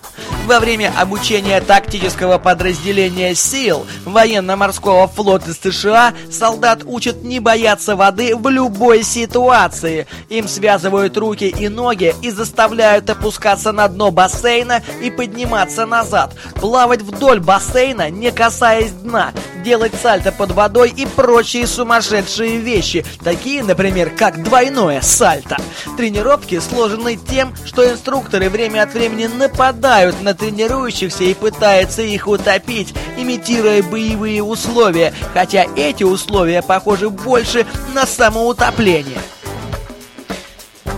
Во 0.46 0.58
время 0.58 0.92
обучения 0.98 1.60
тактического 1.60 2.38
подразделения 2.38 3.34
сил 3.34 3.86
военно-морского 4.04 5.06
флота 5.06 5.54
США 5.54 6.12
солдат 6.30 6.82
учат 6.84 7.22
не 7.22 7.40
бояться 7.40 7.94
воды 7.94 8.34
в 8.34 8.48
любой 8.48 9.02
ситуации. 9.02 10.06
Им 10.28 10.48
связывают 10.48 11.16
руки 11.16 11.44
и 11.44 11.68
ноги 11.68 12.14
и 12.20 12.30
заставляют 12.30 13.08
опускаться 13.08 13.72
на 13.72 13.88
дно 13.88 14.10
бассейна 14.10 14.82
и 15.00 15.10
подниматься 15.10 15.86
назад, 15.86 16.34
плавать 16.56 17.02
вдоль 17.02 17.40
бассейна, 17.40 18.10
не 18.10 18.30
касаясь 18.30 18.90
дна, 18.90 19.32
делать 19.62 19.92
сальто 20.00 20.32
под 20.32 20.52
водой 20.52 20.92
и 20.96 21.06
прочие 21.06 21.66
сумасшедшие 21.66 22.58
вещи, 22.58 23.04
такие, 23.22 23.62
например, 23.62 24.10
как 24.10 24.42
двойное 24.42 25.00
сальто. 25.00 25.56
Тренировки 25.96 26.58
сложены 26.58 27.16
тем, 27.16 27.54
что 27.64 27.88
инструкторы 27.88 28.48
время 28.48 28.82
от 28.82 28.94
времени 28.94 29.26
нападают 29.26 30.22
на 30.22 30.34
тренирующихся 30.34 31.24
и 31.24 31.34
пытаются 31.34 32.02
их 32.02 32.26
утопить, 32.26 32.94
имитируя 33.16 33.82
боевые 33.82 34.42
условия, 34.42 35.12
хотя 35.32 35.66
эти 35.76 36.02
условия 36.04 36.62
похожи 36.62 37.08
больше 37.08 37.66
на 37.94 38.06
самоутопление. 38.06 39.18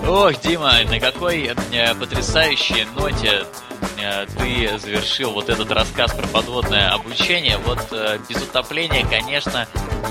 Ох, 0.06 0.32
Дима, 0.40 0.72
на 0.90 0.98
какой 0.98 1.52
э, 1.72 1.94
потрясающей 1.94 2.86
ноте 2.96 3.44
ты 4.36 4.78
завершил 4.78 5.32
вот 5.32 5.48
этот 5.48 5.70
рассказ 5.70 6.12
про 6.12 6.26
подводное 6.28 6.90
обучение. 6.90 7.58
Вот 7.58 7.86
э, 7.92 8.18
без 8.28 8.42
утопления, 8.42 9.06
конечно, 9.06 9.66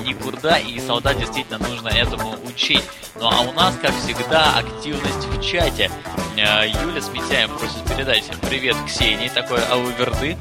никуда, 0.06 0.58
и 0.58 0.80
солдат 0.80 1.18
действительно 1.18 1.60
нужно 1.60 1.90
этому 1.90 2.36
учить. 2.46 2.84
Ну 3.20 3.30
а 3.30 3.42
у 3.42 3.52
нас, 3.54 3.76
как 3.82 3.92
всегда, 3.98 4.58
активность 4.58 5.26
в 5.28 5.42
чате. 5.42 5.92
Э, 6.38 6.68
Юля 6.68 7.02
Смитяем 7.02 7.50
просит 7.58 7.84
передать 7.90 8.24
привет 8.50 8.76
Ксении, 8.86 9.30
такой 9.30 9.64
ауверды. 9.66 10.38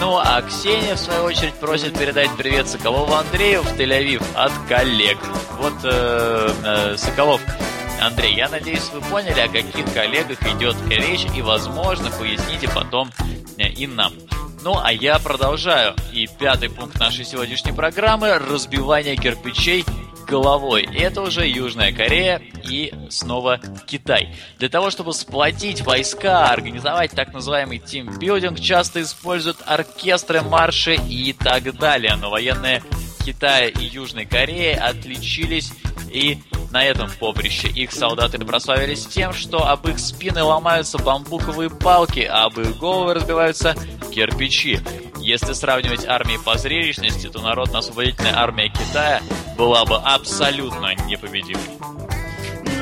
Ну 0.00 0.16
а 0.16 0.40
Ксения, 0.42 0.94
в 0.94 0.98
свою 0.98 1.24
очередь, 1.24 1.54
просит 1.54 1.98
передать 1.98 2.30
привет 2.36 2.68
Соколову 2.68 3.12
Андрею 3.14 3.62
в 3.62 3.78
Тель-Авив 3.78 4.22
от 4.34 4.52
коллег. 4.68 5.18
Вот 5.58 5.74
э, 5.84 6.52
э, 6.64 6.96
Соколов, 6.96 7.40
Андрей, 8.00 8.34
я 8.34 8.48
надеюсь, 8.48 8.90
вы 8.92 9.00
поняли, 9.02 9.40
о 9.40 9.48
каких 9.48 9.92
коллегах 9.92 10.42
идет 10.42 10.76
речь, 10.88 11.26
и, 11.36 11.42
возможно, 11.42 12.10
поясните 12.10 12.68
потом 12.68 13.10
э, 13.58 13.68
и 13.68 13.86
нам. 13.86 14.12
Ну, 14.62 14.78
а 14.78 14.92
я 14.92 15.18
продолжаю. 15.18 15.94
И 16.12 16.26
пятый 16.38 16.70
пункт 16.70 16.98
нашей 16.98 17.24
сегодняшней 17.24 17.72
программы– 17.72 18.38
разбивание 18.38 19.16
кирпичей 19.16 19.84
головой. 20.26 20.88
Это 20.94 21.22
уже 21.22 21.46
Южная 21.46 21.92
Корея 21.92 22.40
и 22.62 22.92
снова 23.10 23.60
Китай. 23.86 24.34
Для 24.58 24.68
того, 24.68 24.90
чтобы 24.90 25.12
сплотить 25.12 25.82
войска, 25.82 26.50
организовать 26.50 27.10
так 27.10 27.32
называемый 27.32 27.78
тимбилдинг, 27.78 28.60
часто 28.60 29.02
используют 29.02 29.58
оркестры, 29.66 30.40
марши 30.42 30.94
и 30.94 31.32
так 31.32 31.76
далее. 31.76 32.16
Но 32.16 32.30
военные 32.30 32.82
Китая 33.24 33.68
и 33.68 33.84
Южной 33.84 34.24
Кореи 34.24 34.74
отличились 34.74 35.72
и 36.12 36.38
на 36.70 36.84
этом 36.84 37.10
поприще 37.18 37.68
их 37.68 37.92
солдаты 37.92 38.38
прославились 38.38 39.06
тем, 39.06 39.32
что 39.32 39.66
об 39.66 39.88
их 39.88 39.98
спины 39.98 40.42
ломаются 40.42 40.98
бамбуковые 40.98 41.70
палки, 41.70 42.20
а 42.20 42.44
об 42.44 42.58
их 42.60 42.78
головы 42.78 43.14
разбиваются 43.14 43.74
кирпичи. 44.12 44.80
Если 45.18 45.52
сравнивать 45.52 46.06
армии 46.06 46.38
по 46.44 46.56
зрелищности, 46.56 47.28
то 47.28 47.40
Народно-освободительная 47.40 48.36
армия 48.36 48.68
Китая 48.68 49.20
была 49.58 49.84
бы 49.84 49.96
абсолютно 49.96 50.94
непобедимой. 51.06 51.60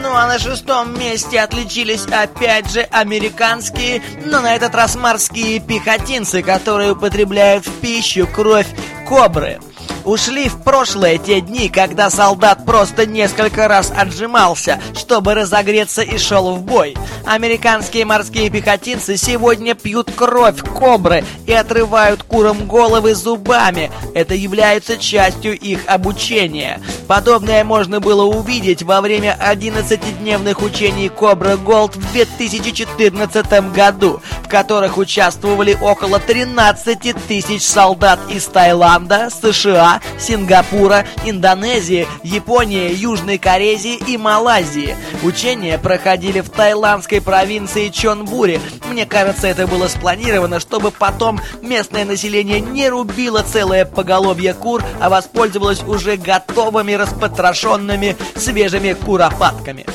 Ну 0.00 0.14
а 0.14 0.26
на 0.28 0.38
шестом 0.38 0.96
месте 0.98 1.40
отличились 1.40 2.06
опять 2.06 2.70
же 2.70 2.82
американские, 2.82 4.00
но 4.26 4.40
на 4.40 4.54
этот 4.54 4.74
раз 4.74 4.94
морские 4.94 5.58
пехотинцы, 5.58 6.42
которые 6.42 6.92
употребляют 6.92 7.66
в 7.66 7.80
пищу 7.80 8.28
кровь 8.28 8.68
кобры. 9.08 9.60
Ушли 10.04 10.48
в 10.48 10.62
прошлое 10.62 11.18
те 11.18 11.40
дни, 11.40 11.68
когда 11.68 12.10
солдат 12.10 12.64
просто 12.64 13.06
несколько 13.06 13.68
раз 13.68 13.92
отжимался, 13.94 14.80
чтобы 14.96 15.34
разогреться 15.34 16.02
и 16.02 16.16
шел 16.18 16.54
в 16.54 16.62
бой. 16.62 16.96
Американские 17.26 18.04
морские 18.04 18.48
пехотинцы 18.48 19.16
сегодня 19.16 19.74
пьют 19.74 20.10
кровь 20.14 20.62
кобры 20.62 21.24
и 21.46 21.52
отрывают 21.52 22.22
курам 22.22 22.66
головы 22.66 23.14
зубами. 23.14 23.90
Это 24.14 24.34
является 24.34 24.96
частью 24.96 25.58
их 25.58 25.80
обучения. 25.86 26.80
Подобное 27.06 27.64
можно 27.64 28.00
было 28.00 28.22
увидеть 28.22 28.82
во 28.82 29.00
время 29.00 29.36
11-дневных 29.40 30.62
учений 30.62 31.08
Кобра 31.08 31.56
Голд 31.56 31.96
в 31.96 32.12
2014 32.12 33.72
году, 33.72 34.22
в 34.42 34.48
которых 34.48 34.98
участвовали 34.98 35.76
около 35.80 36.18
13 36.20 37.14
тысяч 37.26 37.62
солдат 37.62 38.20
из 38.30 38.46
Таиланда, 38.46 39.30
США, 39.30 39.97
Сингапура, 40.18 41.04
Индонезии, 41.24 42.06
Японии, 42.22 42.92
Южной 42.92 43.38
Кореи 43.38 43.68
и 43.78 44.16
Малайзии. 44.16 44.96
Учения 45.22 45.78
проходили 45.78 46.40
в 46.40 46.48
тайландской 46.48 47.20
провинции 47.20 47.88
Чонбури. 47.88 48.60
Мне 48.90 49.04
кажется, 49.04 49.46
это 49.46 49.66
было 49.66 49.88
спланировано, 49.88 50.58
чтобы 50.58 50.90
потом 50.90 51.40
местное 51.60 52.04
население 52.04 52.60
не 52.60 52.88
рубило 52.88 53.42
целое 53.42 53.84
поголовье 53.84 54.54
кур, 54.54 54.82
а 55.00 55.10
воспользовалось 55.10 55.82
уже 55.82 56.16
готовыми 56.16 56.92
распотрошенными 56.92 58.16
свежими 58.36 58.94
куропатками. 58.94 59.86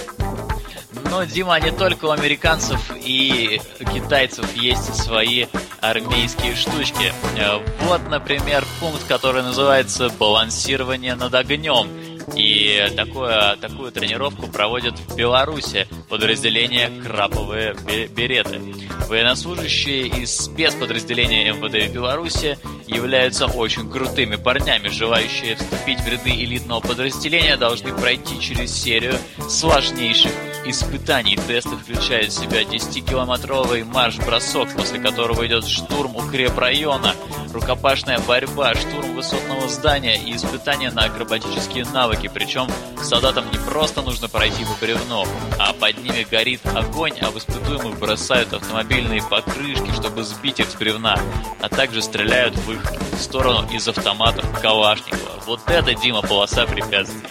Но, 1.13 1.25
Дима, 1.25 1.59
не 1.59 1.71
только 1.71 2.05
у 2.05 2.09
американцев 2.09 2.91
и 2.95 3.61
китайцев 3.93 4.51
есть 4.55 4.95
свои 4.95 5.45
армейские 5.79 6.55
штучки. 6.55 7.13
Э, 7.37 7.59
вот, 7.81 8.01
например, 8.09 8.65
пункт, 8.79 9.03
который 9.07 9.43
называется 9.43 10.09
«Балансирование 10.09 11.13
над 11.13 11.35
огнем». 11.35 11.87
И 12.35 12.91
такое, 12.95 13.55
такую 13.57 13.91
тренировку 13.91 14.47
проводят 14.47 14.97
в 14.97 15.15
Беларуси 15.15 15.87
подразделение 16.09 16.91
«Краповые 17.03 17.75
береты». 18.07 18.59
Военнослужащие 19.07 20.07
из 20.07 20.35
спецподразделения 20.35 21.53
МВД 21.53 21.89
в 21.89 21.93
Беларуси 21.93 22.57
являются 22.87 23.45
очень 23.45 23.89
крутыми 23.89 24.37
парнями. 24.37 24.87
Желающие 24.87 25.55
вступить 25.55 25.99
в 25.99 26.07
ряды 26.07 26.31
элитного 26.31 26.79
подразделения 26.79 27.57
должны 27.57 27.93
пройти 27.93 28.39
через 28.39 28.73
серию 28.73 29.15
сложнейших 29.49 30.31
испытаний. 30.65 31.37
Тесты 31.47 31.75
включают 31.75 32.31
в 32.31 32.39
себя 32.39 32.63
10-километровый 32.63 33.83
марш-бросок, 33.83 34.69
после 34.73 34.99
которого 34.99 35.45
идет 35.45 35.67
штурм 35.67 36.15
укрепрайона, 36.15 37.13
рукопашная 37.53 38.19
борьба, 38.19 38.73
штурм 38.73 39.15
высотного 39.15 39.67
здания 39.67 40.17
и 40.17 40.35
испытания 40.35 40.89
на 40.91 41.03
акробатические 41.03 41.85
навыки. 41.85 42.12
Причем 42.33 42.67
солдатам 43.01 43.45
не 43.51 43.57
просто 43.57 44.01
нужно 44.01 44.27
пройти 44.27 44.65
по 44.65 44.73
бревну, 44.79 45.25
а 45.59 45.73
под 45.73 46.03
ними 46.03 46.25
горит 46.29 46.61
огонь, 46.65 47.17
а 47.21 47.31
в 47.31 47.37
испытуемых 47.37 47.99
бросают 47.99 48.53
автомобильные 48.53 49.21
покрышки, 49.21 49.91
чтобы 49.93 50.23
сбить 50.23 50.59
их 50.59 50.69
с 50.69 50.75
бревна, 50.75 51.19
а 51.61 51.69
также 51.69 52.01
стреляют 52.01 52.55
в 52.55 52.71
их 52.71 52.93
сторону 53.19 53.67
из 53.71 53.87
автоматов 53.87 54.45
Калашникова. 54.61 55.41
Вот 55.45 55.61
это, 55.67 55.93
Дима, 55.93 56.21
полоса 56.21 56.65
препятствий. 56.65 57.29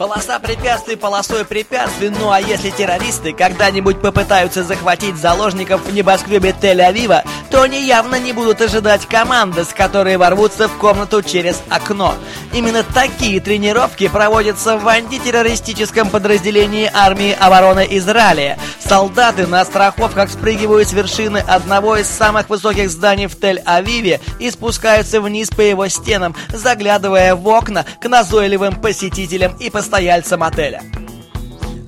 Полоса 0.00 0.38
препятствий 0.38 0.96
полосой 0.96 1.44
препятствий, 1.44 2.08
ну 2.08 2.30
а 2.30 2.40
если 2.40 2.70
террористы 2.70 3.34
когда-нибудь 3.34 4.00
попытаются 4.00 4.64
захватить 4.64 5.16
заложников 5.16 5.84
в 5.84 5.92
небоскребе 5.92 6.54
Тель-Авива, 6.58 7.22
то 7.50 7.60
они 7.60 7.84
явно 7.84 8.18
не 8.18 8.32
будут 8.32 8.62
ожидать 8.62 9.04
команды, 9.04 9.62
с 9.62 9.74
которой 9.74 10.16
ворвутся 10.16 10.68
в 10.68 10.78
комнату 10.78 11.22
через 11.22 11.60
окно. 11.68 12.14
Именно 12.54 12.82
такие 12.82 13.40
тренировки 13.40 14.08
проводятся 14.08 14.78
в 14.78 14.88
антитеррористическом 14.88 16.08
подразделении 16.08 16.90
армии 16.94 17.36
обороны 17.38 17.86
Израиля. 17.90 18.58
Солдаты 18.82 19.46
на 19.46 19.62
страховках 19.66 20.30
спрыгивают 20.30 20.88
с 20.88 20.94
вершины 20.94 21.44
одного 21.46 21.98
из 21.98 22.06
самых 22.06 22.48
высоких 22.48 22.90
зданий 22.90 23.26
в 23.26 23.38
Тель-Авиве 23.38 24.20
и 24.38 24.50
спускаются 24.50 25.20
вниз 25.20 25.50
по 25.50 25.60
его 25.60 25.86
стенам, 25.88 26.34
заглядывая 26.48 27.34
в 27.34 27.46
окна 27.46 27.84
к 28.00 28.08
назойливым 28.08 28.80
посетителям 28.80 29.54
и 29.58 29.68
постоянным 29.68 29.89
постояльцам 29.90 30.44
отеля. 30.44 30.82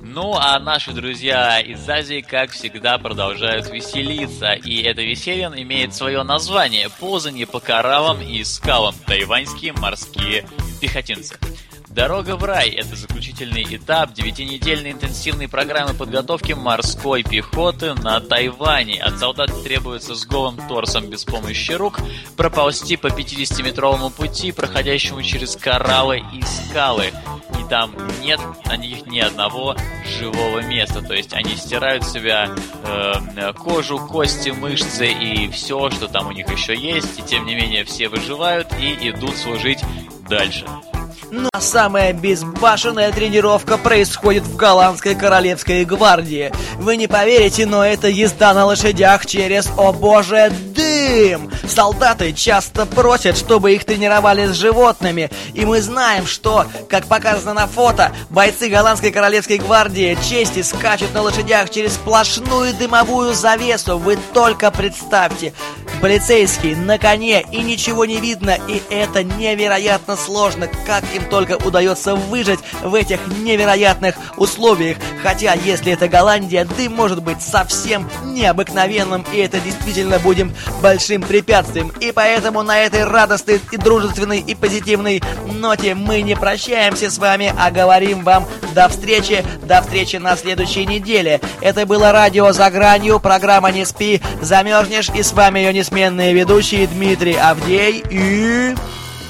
Ну, 0.03 0.35
а 0.35 0.59
наши 0.59 0.91
друзья 0.91 1.61
из 1.61 1.87
Азии, 1.89 2.19
как 2.19 2.51
всегда, 2.51 2.97
продолжают 2.97 3.69
веселиться. 3.69 4.51
И 4.51 4.83
это 4.83 5.01
веселье 5.01 5.49
имеет 5.55 5.95
свое 5.95 6.21
название– 6.23 6.89
ползание 6.99 7.47
по 7.47 7.61
кораллам 7.61 8.21
и 8.21 8.43
скалам. 8.43 8.93
Тайваньские 9.07 9.71
морские 9.71 10.45
пехотинцы. 10.81 11.39
Дорога 11.93 12.37
в 12.37 12.43
рай– 12.43 12.69
это 12.71 12.95
заключительный 12.95 13.63
этап 13.69 14.13
девятинедельной 14.13 14.93
интенсивной 14.93 15.47
программы 15.47 15.93
подготовки 15.93 16.53
морской 16.53 17.21
пехоты 17.21 17.93
на 17.93 18.19
Тайване. 18.19 18.99
От 18.99 19.19
солдат 19.19 19.51
требуется 19.63 20.15
с 20.15 20.25
голым 20.25 20.57
торсом 20.67 21.07
без 21.07 21.23
помощи 21.23 21.71
рук 21.73 21.99
проползти 22.35 22.97
по 22.97 23.07
50-метровому 23.07 24.09
пути, 24.09 24.51
проходящему 24.51 25.21
через 25.21 25.55
кораллы 25.55 26.23
и 26.33 26.41
скалы. 26.41 27.11
И 27.59 27.69
там 27.69 27.91
нет 28.21 28.39
на 28.65 28.75
них 28.75 29.05
ни 29.05 29.19
одного 29.19 29.75
живого 30.17 30.63
места. 30.63 31.03
То 31.03 31.13
есть 31.13 31.33
они 31.33 31.55
стирают 31.55 32.03
с 32.03 32.11
себя 32.11 32.49
э, 32.85 33.53
кожу, 33.53 33.99
кости, 33.99 34.49
мышцы 34.49 35.11
и 35.11 35.47
все, 35.49 35.91
что 35.91 36.07
там 36.07 36.27
у 36.27 36.31
них 36.31 36.49
еще 36.49 36.75
есть. 36.75 37.19
И 37.19 37.21
тем 37.21 37.45
не 37.45 37.53
менее 37.53 37.83
все 37.83 38.09
выживают 38.09 38.69
и 38.79 39.09
идут 39.09 39.37
служить 39.37 39.83
дальше. 40.27 40.65
Ну 41.35 41.49
а 41.51 41.61
самая 41.61 42.13
безбашенная 42.13 43.11
тренировка 43.11 43.79
происходит 43.79 44.43
в 44.43 44.55
голландской 44.55 45.15
королевской 45.15 45.83
гвардии. 45.83 46.51
Вы 46.77 46.95
не 46.95 47.07
поверите, 47.07 47.65
но 47.65 47.83
это 47.83 48.07
езда 48.07 48.53
на 48.53 48.65
лошадях 48.65 49.25
через, 49.25 49.67
о 49.75 49.91
боже, 49.93 50.51
дым! 50.75 51.49
Солдаты 51.67 52.33
часто 52.33 52.85
просят, 52.85 53.35
чтобы 53.35 53.73
их 53.73 53.83
тренировали 53.83 54.45
с 54.45 54.51
животными. 54.53 55.31
И 55.55 55.65
мы 55.65 55.81
знаем, 55.81 56.27
что, 56.27 56.67
как 56.87 57.07
показано 57.07 57.55
на 57.55 57.65
фото, 57.65 58.11
бойцы 58.29 58.69
голландской 58.69 59.09
королевской 59.09 59.57
гвардии 59.57 60.15
чести 60.29 60.61
скачут 60.61 61.15
на 61.15 61.23
лошадях 61.23 61.71
через 61.71 61.93
сплошную 61.93 62.75
дымовую 62.75 63.33
завесу. 63.33 63.97
Вы 63.97 64.19
только 64.35 64.69
представьте. 64.69 65.53
Полицейский 66.03 66.75
на 66.75 66.97
коне 66.97 67.45
и 67.49 67.61
ничего 67.61 68.03
не 68.03 68.17
видно, 68.17 68.57
и 68.67 68.81
это 68.89 69.23
невероятно 69.23 70.17
сложно, 70.17 70.67
как 70.85 71.05
им 71.15 71.23
только 71.29 71.53
удается 71.65 72.15
выжить 72.15 72.59
в 72.81 72.93
этих 72.93 73.25
невероятных 73.27 74.15
условиях. 74.35 74.97
Хотя, 75.23 75.53
если 75.53 75.93
это 75.93 76.09
Голландия, 76.09 76.65
дым 76.65 76.93
может 76.93 77.23
быть 77.23 77.41
совсем 77.41 78.09
необыкновенным, 78.25 79.25
и 79.31 79.37
это 79.37 79.61
действительно 79.61 80.19
будет 80.19 80.47
большим 80.81 81.21
препятствием. 81.21 81.93
И 82.01 82.11
поэтому 82.11 82.63
на 82.63 82.79
этой 82.79 83.05
радостной 83.05 83.61
и 83.71 83.77
дружественной 83.77 84.39
и 84.39 84.55
позитивной 84.55 85.23
ноте 85.45 85.95
мы 85.95 86.21
не 86.21 86.35
прощаемся 86.35 87.09
с 87.09 87.17
вами, 87.17 87.55
а 87.57 87.71
говорим 87.71 88.25
вам 88.25 88.45
до 88.73 88.89
встречи, 88.89 89.45
до 89.61 89.81
встречи 89.81 90.17
на 90.17 90.35
следующей 90.35 90.85
неделе. 90.85 91.39
Это 91.61 91.85
было 91.85 92.11
радио 92.11 92.51
«За 92.51 92.69
гранью», 92.69 93.21
программа 93.21 93.71
«Не 93.71 93.85
спи», 93.85 94.21
замерзнешь, 94.41 95.09
и 95.15 95.23
с 95.23 95.31
вами 95.31 95.59
ее 95.59 95.71
несменные 95.93 96.33
ведущие 96.33 96.87
Дмитрий 96.87 97.35
Авдей 97.35 98.03
и... 98.09 98.75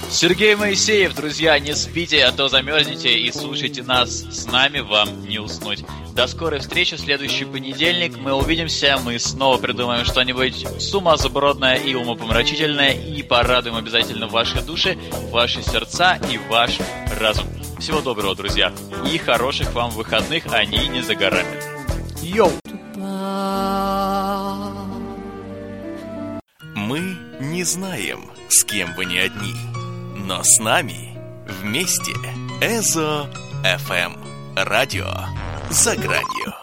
Сергей 0.09 0.55
Моисеев, 0.55 1.13
друзья, 1.13 1.59
не 1.59 1.75
спите, 1.75 2.23
а 2.23 2.31
то 2.31 2.47
замерзнете 2.47 3.17
и 3.17 3.33
слушайте 3.33 3.83
нас. 3.83 4.23
С 4.31 4.45
нами 4.45 4.79
вам 4.79 5.25
не 5.27 5.39
уснуть. 5.39 5.83
До 6.15 6.25
скорой 6.25 6.61
встречи 6.61 6.95
в 6.95 7.01
следующий 7.01 7.43
понедельник. 7.43 8.17
Мы 8.17 8.31
увидимся, 8.31 8.97
мы 9.03 9.19
снова 9.19 9.57
придумаем 9.57 10.05
что-нибудь 10.05 10.65
сумасбродное 10.79 11.75
и 11.75 11.95
умопомрачительное 11.95 12.93
и 12.93 13.21
порадуем 13.23 13.75
обязательно 13.75 14.27
ваши 14.27 14.61
души, 14.61 14.97
ваши 15.31 15.61
сердца 15.63 16.17
и 16.31 16.37
ваш 16.49 16.77
разум. 17.19 17.47
Всего 17.77 17.99
доброго, 17.99 18.35
друзья, 18.35 18.71
и 19.11 19.17
хороших 19.17 19.73
вам 19.73 19.89
выходных, 19.89 20.45
они 20.53 20.87
не 20.87 21.01
за 21.01 21.15
горами. 21.15 21.59
Йоу! 22.21 22.51
Мы 26.93 27.17
не 27.39 27.63
знаем, 27.63 28.29
с 28.49 28.63
кем 28.63 28.93
вы 28.93 29.05
не 29.05 29.17
одни, 29.17 29.55
но 30.15 30.43
с 30.43 30.59
нами 30.59 31.17
вместе 31.47 32.11
Эзо 32.61 33.27
FM. 33.63 34.15
Радио 34.55 35.11
за 35.71 35.95
гранью. 35.95 36.62